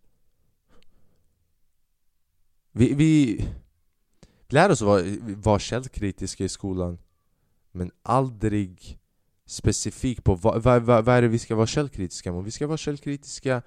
Vi, 2.71 2.93
vi 2.93 3.45
lär 4.49 4.71
oss 4.71 4.81
vara, 4.81 5.03
vara 5.21 5.59
källkritiska 5.59 6.43
i 6.43 6.49
skolan 6.49 6.97
men 7.71 7.91
aldrig 8.03 8.99
specifikt 9.45 10.23
på 10.23 10.35
vad, 10.35 10.63
vad, 10.63 10.81
vad, 10.81 11.05
vad 11.05 11.15
är 11.15 11.21
det 11.21 11.27
vi 11.27 11.39
ska 11.39 11.55
vara 11.55 11.67
källkritiska 11.67 12.31
mot? 12.31 12.45
Vi 12.45 12.51
ska 12.51 12.67
vara 12.67 12.77
källkritiska 12.77 13.61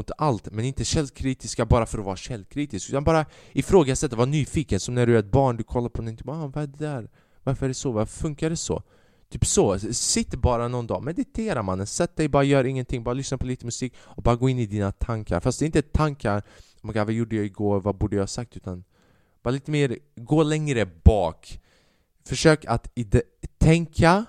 mot 0.00 0.10
allt, 0.18 0.52
men 0.52 0.64
inte 0.64 0.84
källkritiska 0.84 1.66
bara 1.66 1.86
för 1.86 1.98
att 1.98 2.04
vara 2.04 2.16
källkritisk 2.16 2.88
utan 2.88 3.04
bara 3.04 3.26
ifrågasätta, 3.52 4.16
vara 4.16 4.26
nyfiken 4.26 4.80
som 4.80 4.94
när 4.94 5.06
du 5.06 5.14
är 5.14 5.18
ett 5.18 5.30
barn, 5.30 5.56
du 5.56 5.64
kollar 5.64 5.88
på 5.88 6.02
någonting 6.02 6.24
typ, 6.24 6.28
ah, 6.28 6.46
vad 6.54 6.62
är 6.62 6.66
det 6.66 6.84
där? 6.86 7.10
Varför 7.42 7.66
är 7.66 7.68
det 7.68 7.74
så? 7.74 7.92
Varför 7.92 8.18
funkar 8.18 8.50
det 8.50 8.56
så? 8.56 8.82
Typ 9.28 9.46
så, 9.46 9.78
sitt 9.92 10.34
bara 10.34 10.68
någon 10.68 10.86
dag, 10.86 11.02
meditera 11.02 11.62
mannen, 11.62 11.86
sätt 11.86 12.16
dig, 12.16 12.28
bara 12.28 12.42
gör 12.44 12.64
ingenting, 12.64 13.04
bara 13.04 13.14
lyssna 13.14 13.38
på 13.38 13.46
lite 13.46 13.64
musik 13.64 13.94
och 13.98 14.22
bara 14.22 14.36
gå 14.36 14.48
in 14.48 14.58
i 14.58 14.66
dina 14.66 14.92
tankar 14.92 15.40
Fast 15.40 15.58
det 15.58 15.64
är 15.64 15.66
inte 15.66 15.82
tankar, 15.82 16.38
oh 16.82 16.86
my 16.86 16.92
God, 16.92 17.06
vad 17.06 17.12
gjorde 17.12 17.36
jag 17.36 17.44
igår, 17.44 17.80
vad 17.80 17.96
borde 17.96 18.16
jag 18.16 18.22
ha 18.22 18.26
sagt? 18.26 18.56
Utan 18.56 18.84
bara 19.42 19.50
lite 19.50 19.70
mer, 19.70 19.98
gå 20.16 20.42
längre 20.42 20.86
bak 21.04 21.60
Försök 22.24 22.64
att 22.64 22.88
tänka 23.58 24.24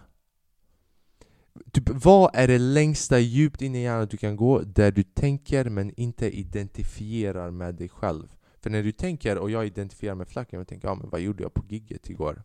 Typ, 1.72 1.90
vad 1.90 2.32
är 2.34 2.48
det 2.48 2.58
längsta 2.58 3.20
djupt 3.20 3.62
in 3.62 3.76
i 3.76 3.84
hjärnan 3.84 4.08
du 4.12 4.18
kan 4.18 4.36
gå 4.36 4.62
där 4.62 4.92
du 4.92 5.04
tänker 5.04 5.70
men 5.70 6.00
inte 6.00 6.30
identifierar 6.30 7.52
med 7.52 7.76
dig 7.76 7.90
själv? 7.90 8.28
För 8.62 8.70
när 8.70 8.84
du 8.84 8.92
tänker 8.92 9.38
och 9.38 9.52
jag 9.52 9.66
identifierar 9.66 10.16
med 10.16 10.28
Flackrim, 10.28 10.60
jag 10.60 10.68
tänker 10.68 10.88
ja, 10.88 10.96
men 10.96 11.10
vad 11.10 11.22
gjorde 11.22 11.44
jag 11.44 11.54
på 11.54 11.64
gigget 11.70 12.10
igår? 12.10 12.44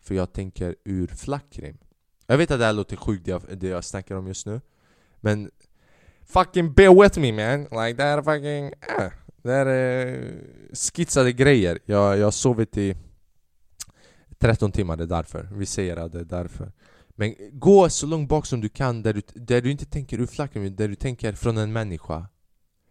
För 0.00 0.14
jag 0.14 0.32
tänker 0.32 0.76
ur 0.84 1.06
Flackrim. 1.06 1.78
Jag 2.26 2.38
vet 2.38 2.50
att 2.50 2.58
det 2.58 2.64
här 2.64 2.72
låter 2.72 2.96
sjukt 2.96 3.24
det 3.24 3.30
jag, 3.30 3.42
det 3.58 3.68
jag 3.68 3.84
snackar 3.84 4.14
om 4.14 4.26
just 4.26 4.46
nu 4.46 4.60
Men 5.20 5.50
Fucking 6.22 6.72
bear 6.72 7.02
with 7.02 7.18
me 7.20 7.32
man! 7.32 7.60
Like 7.62 7.96
det 7.96 8.02
här 8.02 8.18
är 8.18 8.22
fucking... 8.22 8.66
Eh, 8.98 9.12
det 9.42 9.52
här 9.52 9.66
är 9.66 10.34
skitsade 10.72 11.32
grejer 11.32 11.78
Jag, 11.84 12.18
jag 12.18 12.26
har 12.26 12.30
sovit 12.30 12.76
i 12.76 12.96
13 14.38 14.72
timmar, 14.72 14.96
det 14.96 15.04
är 15.04 15.06
därför 15.06 15.48
Vi 15.52 15.66
säger 15.66 15.96
att 15.96 16.12
det 16.12 16.20
är 16.20 16.24
därför 16.24 16.72
men 17.18 17.34
gå 17.52 17.88
så 17.88 18.06
långt 18.06 18.28
bak 18.28 18.46
som 18.46 18.60
du 18.60 18.68
kan 18.68 19.02
där 19.02 19.14
du, 19.14 19.22
där 19.34 19.62
du 19.62 19.70
inte 19.70 19.84
tänker 19.84 20.18
ur 20.20 20.26
flacken, 20.26 20.76
där 20.76 20.88
du 20.88 20.94
tänker 20.94 21.32
från 21.32 21.58
en 21.58 21.72
människa. 21.72 22.26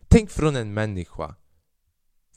Tänk 0.07 0.29
från 0.29 0.55
en 0.55 0.73
människa. 0.73 1.35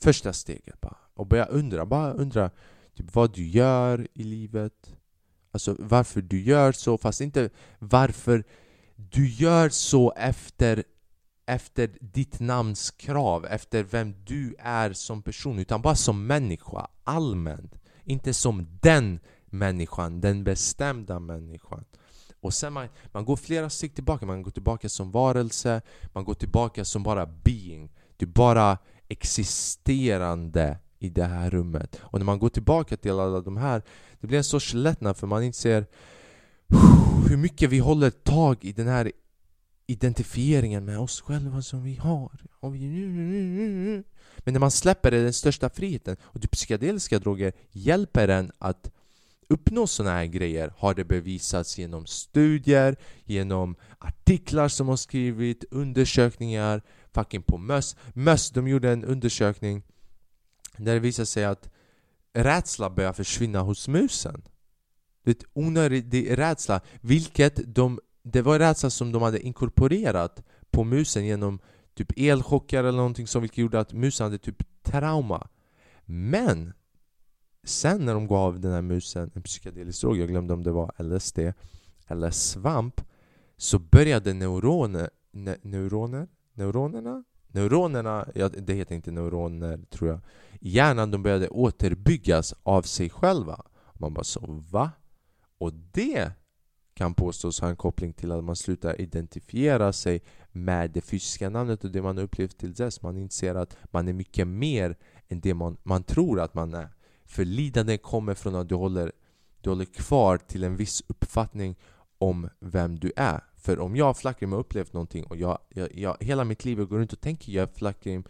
Första 0.01 0.33
steget 0.33 0.81
bara. 0.81 0.97
Och 1.13 1.27
börja 1.27 1.45
undra, 1.45 1.85
bara 1.85 2.13
undra 2.13 2.51
typ, 2.95 3.15
vad 3.15 3.33
du 3.33 3.47
gör 3.47 4.07
i 4.13 4.23
livet. 4.23 4.95
Alltså 5.51 5.75
varför 5.79 6.21
du 6.21 6.41
gör 6.41 6.71
så, 6.71 6.97
fast 6.97 7.21
inte 7.21 7.49
varför 7.79 8.43
du 8.95 9.29
gör 9.29 9.69
så 9.69 10.11
efter, 10.11 10.83
efter 11.45 11.97
ditt 12.01 12.39
namns 12.39 12.91
krav, 12.91 13.45
efter 13.45 13.83
vem 13.83 14.15
du 14.25 14.55
är 14.59 14.93
som 14.93 15.21
person, 15.21 15.59
utan 15.59 15.81
bara 15.81 15.95
som 15.95 16.27
människa, 16.27 16.87
allmänt. 17.03 17.75
Inte 18.03 18.33
som 18.33 18.67
den 18.81 19.19
människan, 19.51 20.21
den 20.21 20.43
bestämda 20.43 21.19
människan. 21.19 21.83
Och 22.41 22.53
sen 22.53 22.73
man, 22.73 22.87
man 23.11 23.25
går 23.25 23.35
flera 23.35 23.69
steg 23.69 23.95
tillbaka, 23.95 24.25
man 24.25 24.43
går 24.43 24.51
tillbaka 24.51 24.89
som 24.89 25.11
varelse, 25.11 25.81
man 26.13 26.23
går 26.23 26.33
tillbaka 26.33 26.85
som 26.85 27.03
bara 27.03 27.25
being. 27.25 27.89
Du 28.17 28.25
bara 28.25 28.77
existerande 29.07 30.77
i 30.99 31.09
det 31.09 31.23
här 31.25 31.49
rummet. 31.49 31.99
Och 32.01 32.19
när 32.19 32.25
man 32.25 32.39
går 32.39 32.49
tillbaka 32.49 32.97
till 32.97 33.11
alla 33.11 33.41
de 33.41 33.57
här, 33.57 33.81
det 34.19 34.27
blir 34.27 34.37
en 34.37 34.43
sorts 34.43 34.73
lättnad 34.73 35.17
för 35.17 35.27
man 35.27 35.43
inser 35.43 35.85
hur 37.29 37.37
mycket 37.37 37.69
vi 37.69 37.79
håller 37.79 38.09
tag 38.09 38.57
i 38.61 38.71
den 38.71 38.87
här 38.87 39.11
identifieringen 39.87 40.85
med 40.85 40.99
oss 40.99 41.21
själva 41.21 41.61
som 41.61 41.83
vi 41.83 41.95
har. 41.95 42.31
Men 44.37 44.53
när 44.53 44.59
man 44.59 44.71
släpper 44.71 45.11
det, 45.11 45.23
den 45.23 45.33
största 45.33 45.69
friheten. 45.69 46.17
Och 46.21 46.41
psykedeliska 46.41 47.19
droger 47.19 47.53
hjälper 47.71 48.27
en 48.27 48.51
att 48.57 48.91
uppnå 49.51 49.87
sådana 49.87 50.15
här 50.15 50.25
grejer 50.25 50.73
har 50.77 50.93
det 50.93 51.03
bevisats 51.03 51.77
genom 51.77 52.05
studier, 52.05 52.95
genom 53.23 53.75
artiklar 53.99 54.67
som 54.67 54.87
har 54.87 54.95
skrivits, 54.95 55.65
undersökningar, 55.71 56.81
fucking 57.13 57.41
på 57.41 57.57
möss. 57.57 57.95
Möss, 58.13 58.49
de 58.49 58.67
gjorde 58.67 58.91
en 58.91 59.03
undersökning 59.03 59.83
där 60.77 60.93
det 60.93 60.99
visade 60.99 61.25
sig 61.25 61.45
att 61.45 61.69
rädsla 62.33 62.89
börjar 62.89 63.13
försvinna 63.13 63.61
hos 63.61 63.87
musen. 63.87 64.41
Det 65.23 65.31
är 65.31 65.47
onödig 65.53 66.37
rädsla, 66.37 66.81
vilket 67.01 67.75
de 67.75 67.99
det 68.23 68.41
var 68.41 68.59
rädsla 68.59 68.89
som 68.89 69.11
de 69.11 69.21
hade 69.21 69.39
inkorporerat 69.39 70.43
på 70.71 70.83
musen 70.83 71.25
genom 71.25 71.59
typ 71.93 72.11
elchocker 72.17 72.79
eller 72.79 72.97
någonting 72.97 73.27
som 73.27 73.41
vilket 73.41 73.57
gjorde 73.57 73.79
att 73.79 73.93
musen 73.93 74.23
hade 74.23 74.37
typ 74.37 74.83
trauma. 74.83 75.47
Men 76.05 76.73
sen 77.63 78.05
när 78.05 78.13
de 78.13 78.27
gav 78.27 78.59
den 78.59 78.71
här 78.71 78.81
musen 78.81 79.31
en 79.33 79.41
psykedelisk 79.41 80.01
drog, 80.01 80.17
jag 80.17 80.27
glömde 80.27 80.53
om 80.53 80.63
det 80.63 80.71
var 80.71 80.91
LSD 80.97 81.39
eller 82.07 82.31
svamp, 82.31 83.01
så 83.57 83.79
började 83.79 84.33
neuroner, 84.33 85.09
ne, 85.31 85.55
neuroner, 85.61 86.27
neuronerna, 86.53 87.23
neuronerna, 87.47 88.27
ja, 88.35 88.49
det 88.49 88.73
heter 88.73 88.95
inte 88.95 89.11
neuroner 89.11 89.79
tror 89.89 90.09
jag, 90.09 90.19
hjärnan 90.59 91.11
de 91.11 91.23
började 91.23 91.49
återbyggas 91.49 92.53
av 92.63 92.81
sig 92.81 93.09
själva. 93.09 93.65
Man 93.93 94.13
bara 94.13 94.23
så 94.23 94.63
va? 94.71 94.91
Och 95.57 95.73
det 95.73 96.31
kan 96.93 97.13
påstås 97.13 97.59
ha 97.61 97.69
en 97.69 97.75
koppling 97.75 98.13
till 98.13 98.31
att 98.31 98.43
man 98.43 98.55
slutar 98.55 99.01
identifiera 99.01 99.93
sig 99.93 100.21
med 100.51 100.91
det 100.91 101.01
fysiska 101.01 101.49
namnet 101.49 101.83
och 101.83 101.91
det 101.91 102.01
man 102.01 102.17
upplevt 102.17 102.57
till 102.57 102.73
dess. 102.73 103.01
Man 103.01 103.17
inser 103.17 103.55
att 103.55 103.77
man 103.83 104.07
är 104.07 104.13
mycket 104.13 104.47
mer 104.47 104.97
än 105.27 105.39
det 105.39 105.53
man, 105.53 105.77
man 105.83 106.03
tror 106.03 106.39
att 106.39 106.53
man 106.53 106.73
är. 106.73 106.89
För 107.31 107.45
lidande 107.45 107.97
kommer 107.97 108.33
från 108.33 108.55
att 108.55 108.69
du 108.69 108.75
håller, 108.75 109.11
du 109.61 109.69
håller 109.69 109.85
kvar 109.85 110.37
till 110.37 110.63
en 110.63 110.75
viss 110.75 111.03
uppfattning 111.07 111.75
om 112.17 112.49
vem 112.59 112.99
du 112.99 113.11
är. 113.15 113.43
För 113.57 113.79
om 113.79 113.95
jag 113.95 114.17
Flackrim 114.17 114.51
har 114.51 114.59
upplevt 114.59 114.93
någonting 114.93 115.23
och 115.23 115.37
jag, 115.37 115.57
jag, 115.69 115.95
jag, 115.95 116.17
hela 116.19 116.43
mitt 116.43 116.65
liv 116.65 116.77
går 116.77 116.97
runt 116.97 117.13
och 117.13 117.21
tänker 117.21 117.51
jag 117.51 117.69
Flackrim 117.75 118.23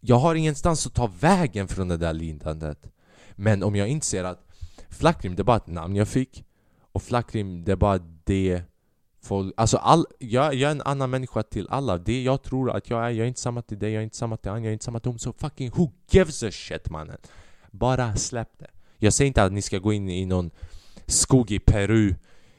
Jag 0.00 0.16
har 0.16 0.34
ingenstans 0.34 0.86
att 0.86 0.94
ta 0.94 1.06
vägen 1.20 1.68
från 1.68 1.88
det 1.88 1.96
där 1.96 2.12
lidandet. 2.12 2.90
Men 3.32 3.62
om 3.62 3.76
jag 3.76 3.88
inser 3.88 4.24
att 4.24 4.46
Flackrim 4.88 5.36
det 5.36 5.42
är 5.42 5.44
bara 5.44 5.56
ett 5.56 5.66
namn 5.66 5.96
jag 5.96 6.08
fick 6.08 6.44
och 6.92 7.02
Flackrim 7.02 7.64
det 7.64 7.72
är 7.72 7.76
bara 7.76 7.98
det 8.24 8.62
folk, 9.20 9.54
alltså 9.56 9.76
all, 9.76 10.06
jag, 10.18 10.54
jag 10.54 10.68
är 10.68 10.74
en 10.74 10.82
annan 10.82 11.10
människa 11.10 11.42
till 11.42 11.68
alla. 11.70 11.98
Det 11.98 12.22
jag 12.22 12.42
tror 12.42 12.70
att 12.70 12.90
jag 12.90 13.06
är, 13.06 13.10
jag 13.10 13.24
är 13.24 13.28
inte 13.28 13.40
samma 13.40 13.62
till 13.62 13.78
dig, 13.78 13.92
jag 13.92 14.00
är 14.00 14.04
inte 14.04 14.16
samma 14.16 14.36
till 14.36 14.50
han, 14.50 14.62
jag 14.62 14.68
är 14.68 14.72
inte 14.72 14.84
samma 14.84 15.00
till 15.00 15.10
dem. 15.10 15.18
Så 15.18 15.32
fucking 15.32 15.70
who 15.70 15.90
gives 16.10 16.42
a 16.42 16.50
shit 16.50 16.90
mannen? 16.90 17.18
Bara 17.70 18.16
släpp 18.16 18.58
det. 18.58 18.70
Jag 18.98 19.12
säger 19.12 19.26
inte 19.26 19.42
att 19.42 19.52
ni 19.52 19.62
ska 19.62 19.78
gå 19.78 19.92
in 19.92 20.08
i 20.08 20.26
någon 20.26 20.50
skog 21.06 21.50
i 21.50 21.58
Peru 21.58 22.14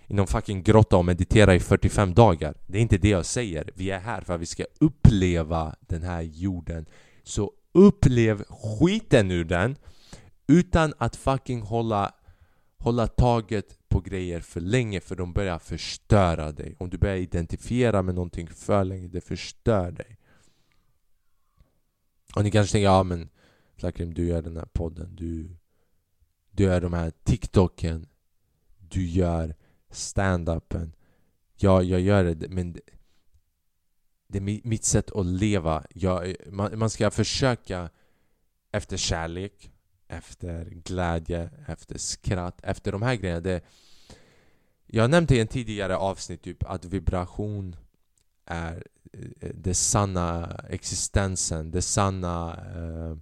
i 0.10 0.14
någon 0.14 0.28
fucking 0.28 0.64
grotta 0.64 0.98
och 0.98 1.06
meditera 1.06 1.56
i 1.56 1.60
45 1.60 2.14
dagar. 2.14 2.56
Det 2.68 2.78
är 2.78 2.82
inte 2.82 2.98
det 2.98 3.10
jag 3.10 3.26
säger. 3.26 3.72
Vi 3.76 3.90
är 3.90 4.00
här 4.00 4.22
för 4.22 4.34
att 4.34 4.42
vi 4.42 4.46
ska 4.46 4.66
uppleva 4.80 5.76
den 5.80 6.04
här 6.04 6.22
jorden. 6.22 6.86
Så 7.24 7.52
upplev 7.72 8.44
skiten 8.50 9.32
ur 9.32 9.44
den 9.44 9.76
utan 10.48 10.94
att 10.98 11.16
fucking 11.16 11.62
hålla, 11.62 12.12
hålla 12.78 13.08
taget 13.08 13.90
på 13.90 14.00
grejer 14.00 14.40
för 14.40 14.62
länge 14.62 15.02
för 15.02 15.16
de 15.16 15.34
börjar 15.34 15.60
förstöra 15.60 16.52
dig. 16.52 16.76
Om 16.80 16.90
du 16.90 16.98
börjar 16.98 17.16
identifiera 17.16 18.02
med 18.02 18.16
någonting 18.16 18.48
för 18.48 18.84
länge, 18.84 19.08
det 19.08 19.22
förstör 19.22 19.92
dig. 19.92 20.18
Och 22.36 22.44
ni 22.44 22.52
kanske 22.52 22.72
tänker, 22.72 22.86
ja 22.86 23.04
men 23.04 23.30
Zakrim, 23.80 24.14
du 24.14 24.28
gör 24.28 24.42
den 24.42 24.58
här 24.58 24.66
podden, 24.74 25.16
du, 25.16 25.58
du 26.52 26.64
gör 26.64 26.82
de 26.82 26.94
här 26.94 27.12
TikToken, 27.24 28.08
du 28.78 29.06
gör 29.06 29.56
stand-upen. 29.92 30.92
Ja, 31.56 31.82
jag 31.82 32.02
gör 32.02 32.24
det, 32.24 32.50
men 32.50 32.74
det, 32.74 32.82
det 34.28 34.38
är 34.38 34.68
mitt 34.68 34.86
sätt 34.86 35.12
att 35.12 35.26
leva. 35.26 35.86
Jag, 35.90 36.36
man, 36.48 36.80
man 36.80 36.90
ska 36.90 37.12
försöka 37.12 37.90
efter 38.72 38.98
kärlek, 38.98 39.72
efter 40.08 40.66
glädje, 40.66 41.50
efter 41.68 41.98
skratt, 41.98 42.60
efter 42.64 42.92
de 42.92 43.02
här 43.02 43.16
grejerna. 43.16 43.42
Det, 43.42 43.64
jag 44.86 45.10
nämnde 45.10 45.36
i 45.36 45.40
en 45.40 45.48
tidigare 45.48 45.98
avsnitt 45.98 46.42
typ 46.42 46.64
att 46.64 46.86
vibration 46.86 47.76
är 48.46 48.84
den 49.12 49.54
det 49.54 49.74
sanna 49.74 50.56
existensen, 50.70 51.72
det 51.72 51.82
sanna 51.82 52.58
eh, 52.76 53.18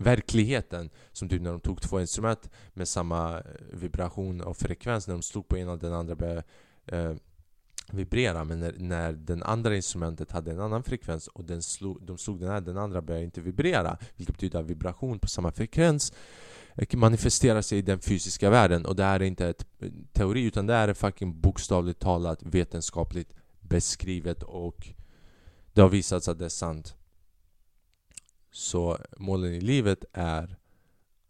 verkligheten. 0.00 0.90
Som 1.12 1.28
typ 1.28 1.42
när 1.42 1.50
de 1.50 1.60
tog 1.60 1.82
två 1.82 2.00
instrument 2.00 2.50
med 2.72 2.88
samma 2.88 3.38
eh, 3.38 3.44
vibration 3.72 4.40
och 4.40 4.56
frekvens, 4.56 5.06
när 5.06 5.14
de 5.14 5.22
slog 5.22 5.48
på 5.48 5.58
ena 5.58 5.72
och 5.72 5.78
den 5.78 5.92
andra 5.92 6.14
började 6.14 6.42
eh, 6.86 7.14
vibrera. 7.92 8.44
Men 8.44 8.60
när, 8.60 8.74
när 8.78 9.12
den 9.12 9.42
andra 9.42 9.76
instrumentet 9.76 10.32
hade 10.32 10.50
en 10.50 10.60
annan 10.60 10.82
frekvens 10.82 11.28
och 11.28 11.44
den 11.44 11.62
slog, 11.62 12.02
de 12.02 12.18
slog 12.18 12.40
den 12.40 12.48
här, 12.48 12.60
den 12.60 12.78
andra 12.78 13.02
började 13.02 13.24
inte 13.24 13.40
vibrera. 13.40 13.98
Vilket 14.16 14.36
betyder 14.36 14.60
att 14.60 14.66
vibration 14.66 15.18
på 15.18 15.28
samma 15.28 15.52
frekvens 15.52 16.12
eh, 16.74 16.98
manifesterar 16.98 17.62
sig 17.62 17.78
i 17.78 17.82
den 17.82 18.00
fysiska 18.00 18.50
världen 18.50 18.86
och 18.86 18.96
det 18.96 19.04
här 19.04 19.20
är 19.20 19.24
inte 19.24 19.48
ett 19.48 19.66
eh, 19.78 19.90
teori 20.12 20.44
utan 20.44 20.66
det 20.66 20.74
är 20.74 20.94
fucking 20.94 21.40
bokstavligt 21.40 22.00
talat 22.00 22.42
vetenskapligt 22.42 23.32
beskrivet 23.60 24.42
och 24.42 24.88
det 25.72 25.80
har 25.80 25.88
visats 25.88 26.28
att 26.28 26.38
det 26.38 26.44
är 26.44 26.48
sant. 26.48 26.96
Så 28.50 28.98
målen 29.16 29.54
i 29.54 29.60
livet 29.60 30.04
är 30.12 30.56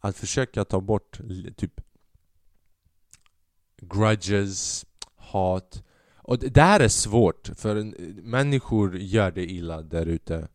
att 0.01 0.17
försöka 0.17 0.65
ta 0.65 0.81
bort 0.81 1.21
typ 1.57 1.81
grudges, 3.77 4.87
hat. 5.17 5.83
Och 6.17 6.39
det 6.39 6.61
här 6.61 6.81
är 6.81 6.89
svårt 6.89 7.51
för 7.55 7.75
människor 8.23 8.97
gör 8.97 9.31
det 9.31 9.51
illa 9.51 9.83
där 9.83 10.07
ute. 10.07 10.49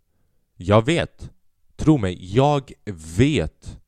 Jag 0.55 0.85
vet. 0.85 1.31
Tro 1.75 1.97
mig, 1.97 2.35
jag 2.35 2.71
vet 3.17 3.79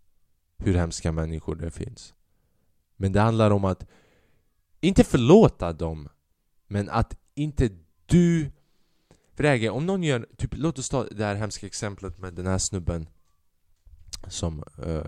hur 0.57 0.73
hemska 0.73 1.11
människor 1.11 1.55
det 1.55 1.71
finns. 1.71 2.13
Men 2.95 3.11
det 3.11 3.21
handlar 3.21 3.51
om 3.51 3.65
att 3.65 3.85
inte 4.81 5.03
förlåta 5.03 5.73
dem, 5.73 6.09
men 6.67 6.89
att 6.89 7.17
inte 7.35 7.69
du... 8.05 8.51
För 9.37 9.43
det 9.43 9.69
om 9.69 9.85
någon 9.85 10.03
gör... 10.03 10.25
Typ, 10.37 10.53
låt 10.57 10.79
oss 10.79 10.89
ta 10.89 11.03
det 11.03 11.25
här 11.25 11.35
hemska 11.35 11.65
exemplet 11.65 12.17
med 12.17 12.33
den 12.33 12.47
här 12.47 12.57
snubben 12.57 13.07
som 14.27 14.63
uh, 14.85 15.01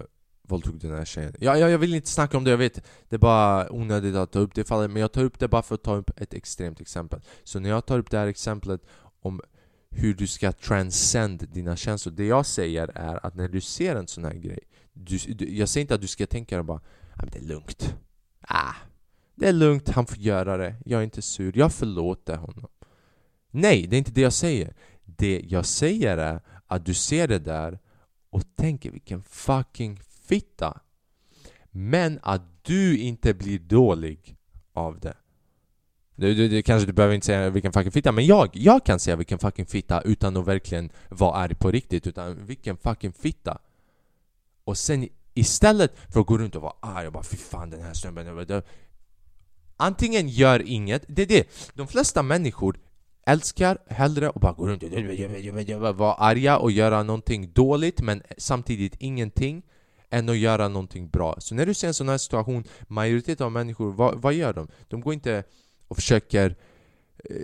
våldtog 0.43 0.79
den 0.79 0.95
här 0.95 1.05
tjejen. 1.05 1.33
Ja, 1.39 1.57
ja, 1.57 1.69
jag 1.69 1.77
vill 1.77 1.93
inte 1.93 2.09
snacka 2.09 2.37
om 2.37 2.43
det, 2.43 2.51
jag 2.51 2.57
vet 2.57 2.83
Det 3.09 3.15
är 3.15 3.19
bara 3.19 3.71
onödigt 3.71 4.15
att 4.15 4.31
ta 4.31 4.39
upp 4.39 4.55
det 4.55 4.63
fallet, 4.63 4.91
men 4.91 5.01
jag 5.01 5.11
tar 5.11 5.23
upp 5.23 5.39
det 5.39 5.47
bara 5.47 5.61
för 5.61 5.75
att 5.75 5.83
ta 5.83 5.95
upp 5.95 6.11
ett 6.19 6.33
extremt 6.33 6.81
exempel. 6.81 7.21
Så 7.43 7.59
när 7.59 7.69
jag 7.69 7.85
tar 7.85 7.99
upp 7.99 8.11
det 8.11 8.17
här 8.17 8.27
exemplet 8.27 8.81
om 9.21 9.41
hur 9.89 10.13
du 10.13 10.27
ska 10.27 10.51
transcend 10.51 11.49
dina 11.49 11.75
känslor, 11.75 12.13
det 12.13 12.25
jag 12.25 12.45
säger 12.45 12.91
är 12.95 13.25
att 13.25 13.35
när 13.35 13.47
du 13.47 13.61
ser 13.61 13.95
en 13.95 14.07
sån 14.07 14.25
här 14.25 14.33
grej 14.33 14.59
du, 14.93 15.17
du, 15.17 15.55
jag 15.55 15.69
säger 15.69 15.81
inte 15.81 15.95
att 15.95 16.01
du 16.01 16.07
ska 16.07 16.25
tänka 16.25 16.63
bara 16.63 16.77
ah, 16.77 17.21
men 17.23 17.29
det 17.29 17.39
är 17.39 17.43
lugnt. 17.43 17.95
Ah, 18.41 18.75
det 19.35 19.47
är 19.47 19.53
lugnt, 19.53 19.89
han 19.89 20.05
får 20.05 20.17
göra 20.17 20.57
det. 20.57 20.75
Jag 20.85 20.99
är 20.99 21.03
inte 21.03 21.21
sur, 21.21 21.57
jag 21.57 21.73
förlåter 21.73 22.35
honom. 22.35 22.67
Nej, 23.51 23.88
det 23.88 23.95
är 23.95 23.97
inte 23.97 24.12
det 24.12 24.21
jag 24.21 24.33
säger. 24.33 24.73
Det 25.05 25.41
jag 25.47 25.65
säger 25.65 26.17
är 26.17 26.41
att 26.67 26.85
du 26.85 26.93
ser 26.93 27.27
det 27.27 27.39
där 27.39 27.79
och 28.29 28.43
tänker 28.55 28.91
vilken 28.91 29.23
fucking 29.23 29.99
fitta. 30.27 30.79
Men 31.71 32.19
att 32.21 32.41
du 32.63 32.97
inte 32.97 33.33
blir 33.33 33.59
dålig 33.59 34.35
av 34.73 34.99
det. 34.99 35.13
Du, 36.15 36.35
du, 36.35 36.47
du, 36.47 36.62
kanske 36.62 36.88
du 36.88 36.93
behöver 36.93 37.15
inte 37.15 37.25
säga 37.25 37.49
vilken 37.49 37.73
fucking 37.73 37.91
fitta, 37.91 38.12
men 38.12 38.25
jag, 38.25 38.49
jag 38.53 38.85
kan 38.85 38.99
säga 38.99 39.15
vilken 39.15 39.39
fucking 39.39 39.65
fitta 39.65 40.01
utan 40.01 40.38
att 40.38 40.47
verkligen 40.47 40.89
vara 41.09 41.35
arg 41.35 41.55
på 41.55 41.71
riktigt, 41.71 42.07
utan 42.07 42.45
vilken 42.45 42.77
fucking 42.77 43.13
fitta. 43.13 43.57
Och 44.63 44.77
sen 44.77 45.07
istället 45.33 45.93
för 46.13 46.19
att 46.19 46.27
gå 46.27 46.38
runt 46.38 46.55
och 46.55 46.62
vara 46.62 46.73
arg 46.79 47.07
och 47.07 47.13
bara 47.13 47.23
fy 47.23 47.38
fan 47.38 47.69
den 47.69 47.81
här 47.81 47.93
snubben 47.93 48.62
Antingen 49.77 50.29
gör 50.29 50.62
inget, 50.67 51.05
det 51.07 51.21
är 51.21 51.25
det 51.25 51.49
De 51.73 51.88
flesta 51.88 52.23
människor 52.23 52.79
älskar 53.31 53.77
hellre 53.87 54.29
att 54.29 54.41
bara 54.41 54.53
gå 54.53 54.67
runt 54.67 54.83
och 54.83 55.97
vara 55.97 56.13
arga 56.13 56.57
och 56.57 56.71
göra 56.71 57.03
någonting 57.03 57.51
dåligt 57.53 58.01
men 58.01 58.23
samtidigt 58.37 58.95
ingenting 58.99 59.63
än 60.09 60.29
att 60.29 60.37
göra 60.37 60.67
någonting 60.67 61.09
bra. 61.09 61.35
Så 61.39 61.55
när 61.55 61.65
du 61.65 61.73
ser 61.73 61.87
en 61.87 61.93
sån 61.93 62.09
här 62.09 62.17
situation, 62.17 62.63
majoriteten 62.87 63.45
av 63.45 63.51
människor, 63.51 63.91
vad, 63.91 64.21
vad 64.21 64.33
gör 64.33 64.53
de? 64.53 64.67
De 64.87 65.01
går 65.01 65.13
inte 65.13 65.43
och 65.87 65.95
försöker 65.95 66.55
eh, 67.29 67.35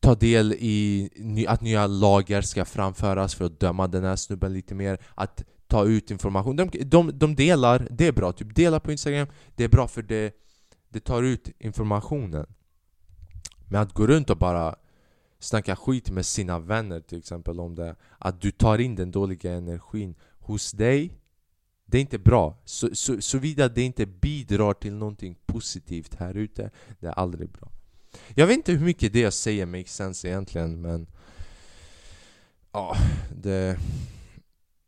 ta 0.00 0.14
del 0.14 0.52
i 0.52 1.46
att 1.48 1.60
nya 1.60 1.86
lagar 1.86 2.42
ska 2.42 2.64
framföras 2.64 3.34
för 3.34 3.44
att 3.44 3.60
döma 3.60 3.86
den 3.86 4.04
här 4.04 4.16
snubben 4.16 4.52
lite 4.52 4.74
mer, 4.74 4.98
att 5.14 5.44
ta 5.66 5.84
ut 5.84 6.10
information. 6.10 6.56
De, 6.56 6.70
de, 6.84 7.18
de 7.18 7.34
delar, 7.34 7.88
det 7.90 8.06
är 8.06 8.12
bra. 8.12 8.32
Typ 8.32 8.54
dela 8.54 8.80
på 8.80 8.92
Instagram, 8.92 9.26
det 9.56 9.64
är 9.64 9.68
bra 9.68 9.88
för 9.88 10.02
det, 10.02 10.34
det 10.88 11.00
tar 11.00 11.22
ut 11.22 11.50
informationen. 11.58 12.46
Men 13.68 13.82
att 13.82 13.92
gå 13.92 14.06
runt 14.06 14.30
och 14.30 14.38
bara 14.38 14.74
snacka 15.38 15.76
skit 15.76 16.10
med 16.10 16.26
sina 16.26 16.58
vänner 16.58 17.00
till 17.00 17.18
exempel 17.18 17.60
om 17.60 17.74
det 17.74 17.96
Att 18.18 18.40
du 18.40 18.50
tar 18.50 18.78
in 18.78 18.94
den 18.94 19.10
dåliga 19.10 19.52
energin 19.52 20.14
hos 20.38 20.72
dig 20.72 21.18
Det 21.84 21.98
är 21.98 22.00
inte 22.00 22.18
bra. 22.18 22.58
Så, 22.64 22.94
så, 22.94 23.20
Såvida 23.20 23.68
det 23.68 23.82
inte 23.82 24.06
bidrar 24.06 24.74
till 24.74 24.94
någonting 24.94 25.38
positivt 25.46 26.14
här 26.14 26.34
ute 26.34 26.70
Det 27.00 27.06
är 27.06 27.12
aldrig 27.12 27.50
bra. 27.50 27.70
Jag 28.34 28.46
vet 28.46 28.56
inte 28.56 28.72
hur 28.72 28.84
mycket 28.84 29.12
det 29.12 29.20
jag 29.20 29.32
säger 29.32 29.66
makes 29.66 29.94
sense 29.94 30.28
egentligen 30.28 30.80
men... 30.80 31.06
Ja, 32.72 32.96
det... 33.36 33.78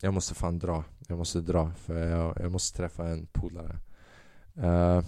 Jag 0.00 0.14
måste 0.14 0.34
fan 0.34 0.58
dra. 0.58 0.84
Jag 1.08 1.18
måste 1.18 1.40
dra 1.40 1.72
för 1.84 2.08
jag, 2.08 2.36
jag 2.40 2.52
måste 2.52 2.76
träffa 2.76 3.08
en 3.08 3.26
polare. 3.26 3.78
Uh, 4.58 5.04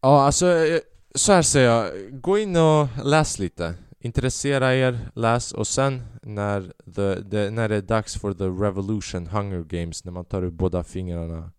ja, 0.00 0.24
alltså... 0.24 0.46
Jag, 0.46 0.80
så 1.14 1.32
här 1.32 1.42
säger 1.42 1.70
jag, 1.70 1.90
gå 2.20 2.38
in 2.38 2.56
och 2.56 2.88
läs 3.04 3.38
lite. 3.38 3.74
Intressera 4.00 4.74
er, 4.74 5.10
läs 5.14 5.52
och 5.52 5.66
sen 5.66 6.02
när, 6.22 6.72
the, 6.94 7.30
the, 7.30 7.50
när 7.50 7.68
det 7.68 7.76
är 7.76 7.82
dags 7.82 8.16
för 8.16 8.34
the 8.34 8.44
revolution, 8.44 9.26
hunger 9.26 9.62
games, 9.62 10.04
när 10.04 10.12
man 10.12 10.24
tar 10.24 10.44
upp 10.44 10.54
båda 10.54 10.84
fingrarna 10.84 11.50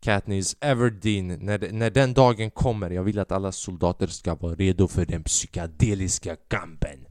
Katniss 0.00 0.56
Everdeen, 0.60 1.28
när, 1.28 1.72
när 1.72 1.90
den 1.90 2.14
dagen 2.14 2.50
kommer, 2.50 2.90
jag 2.90 3.02
vill 3.02 3.18
att 3.18 3.32
alla 3.32 3.52
soldater 3.52 4.06
ska 4.06 4.34
vara 4.34 4.54
redo 4.54 4.88
för 4.88 5.06
den 5.06 5.22
psykedeliska 5.22 6.36
kampen. 6.48 7.06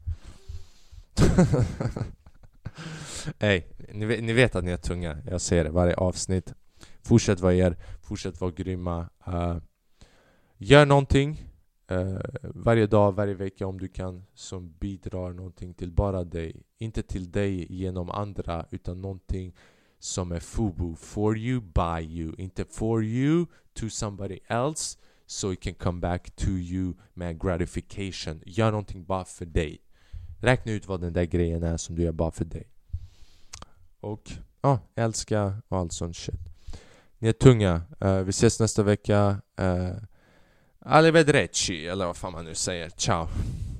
Ey, 3.39 3.63
ni, 3.93 4.21
ni, 4.21 4.33
vet 4.33 4.55
att 4.55 4.63
ni 4.63 4.71
är 4.71 4.77
tunga, 4.77 5.17
jag 5.29 5.41
säger 5.41 5.63
det 5.63 5.69
varje 5.69 5.95
avsnitt. 5.95 6.53
Fortsätt 7.03 7.39
vara 7.39 7.53
er, 7.53 7.77
fortsätt 8.01 8.41
vara 8.41 8.51
grymma. 8.51 9.09
Uh, 9.27 9.57
gör 10.57 10.86
någonting 10.86 11.53
uh, 11.91 12.19
varje 12.43 12.88
dag, 12.88 13.12
varje 13.12 13.34
vecka 13.34 13.67
om 13.67 13.80
du 13.80 13.88
kan 13.88 14.24
som 14.34 14.74
bidrar 14.80 15.34
någonting 15.34 15.74
till 15.74 15.91
bara 15.91 16.24
dig. 16.24 16.63
Inte 16.78 17.04
till 17.04 17.32
dig 17.32 17.67
genom 17.69 18.10
andra, 18.10 18.65
utan 18.72 19.02
någonting 19.02 19.56
som 20.00 20.32
är 20.32 20.39
FUBU. 20.39 20.96
For 20.96 21.38
you, 21.38 21.62
by 21.62 22.06
you. 22.06 22.36
Inte 22.38 22.65
for 22.65 23.04
you 23.04 23.46
to 23.74 23.89
somebody 23.89 24.39
else 24.48 24.98
so 25.26 25.54
it 25.54 25.62
can 25.62 25.74
come 25.74 26.00
back 26.00 26.36
to 26.36 26.50
you 26.50 26.93
med 27.13 27.41
gratification. 27.41 28.41
Gör 28.46 28.72
någonting 28.72 29.06
bara 29.06 29.26
för 29.26 29.46
dig. 29.46 29.82
Räkna 30.39 30.72
ut 30.72 30.88
vad 30.88 31.02
den 31.02 31.13
där 31.13 31.24
grejen 31.24 31.63
är 31.63 31.78
som 31.78 31.96
du 31.96 32.02
gör 32.02 32.12
bara 32.12 32.32
för 32.32 32.46
dig. 32.46 32.69
Och 34.00 34.32
ja, 34.62 34.80
älska 34.96 35.62
och 35.67 35.78
allt 35.78 35.93
sånt 35.93 36.15
shit. 36.15 36.39
Ni 37.19 37.30
är 37.30 37.34
tunga. 37.34 37.82
Uh, 38.06 38.19
vi 38.19 38.30
ses 38.30 38.60
nästa 38.60 38.84
vecka. 38.84 39.41
Uh, 39.62 39.93
Arrivederci, 40.86 41.88
eller 41.88 42.06
vad 42.06 42.17
fan 42.17 42.32
man 42.32 42.46
nu 42.46 42.56
säger. 42.56 42.89
Ciao. 42.89 43.28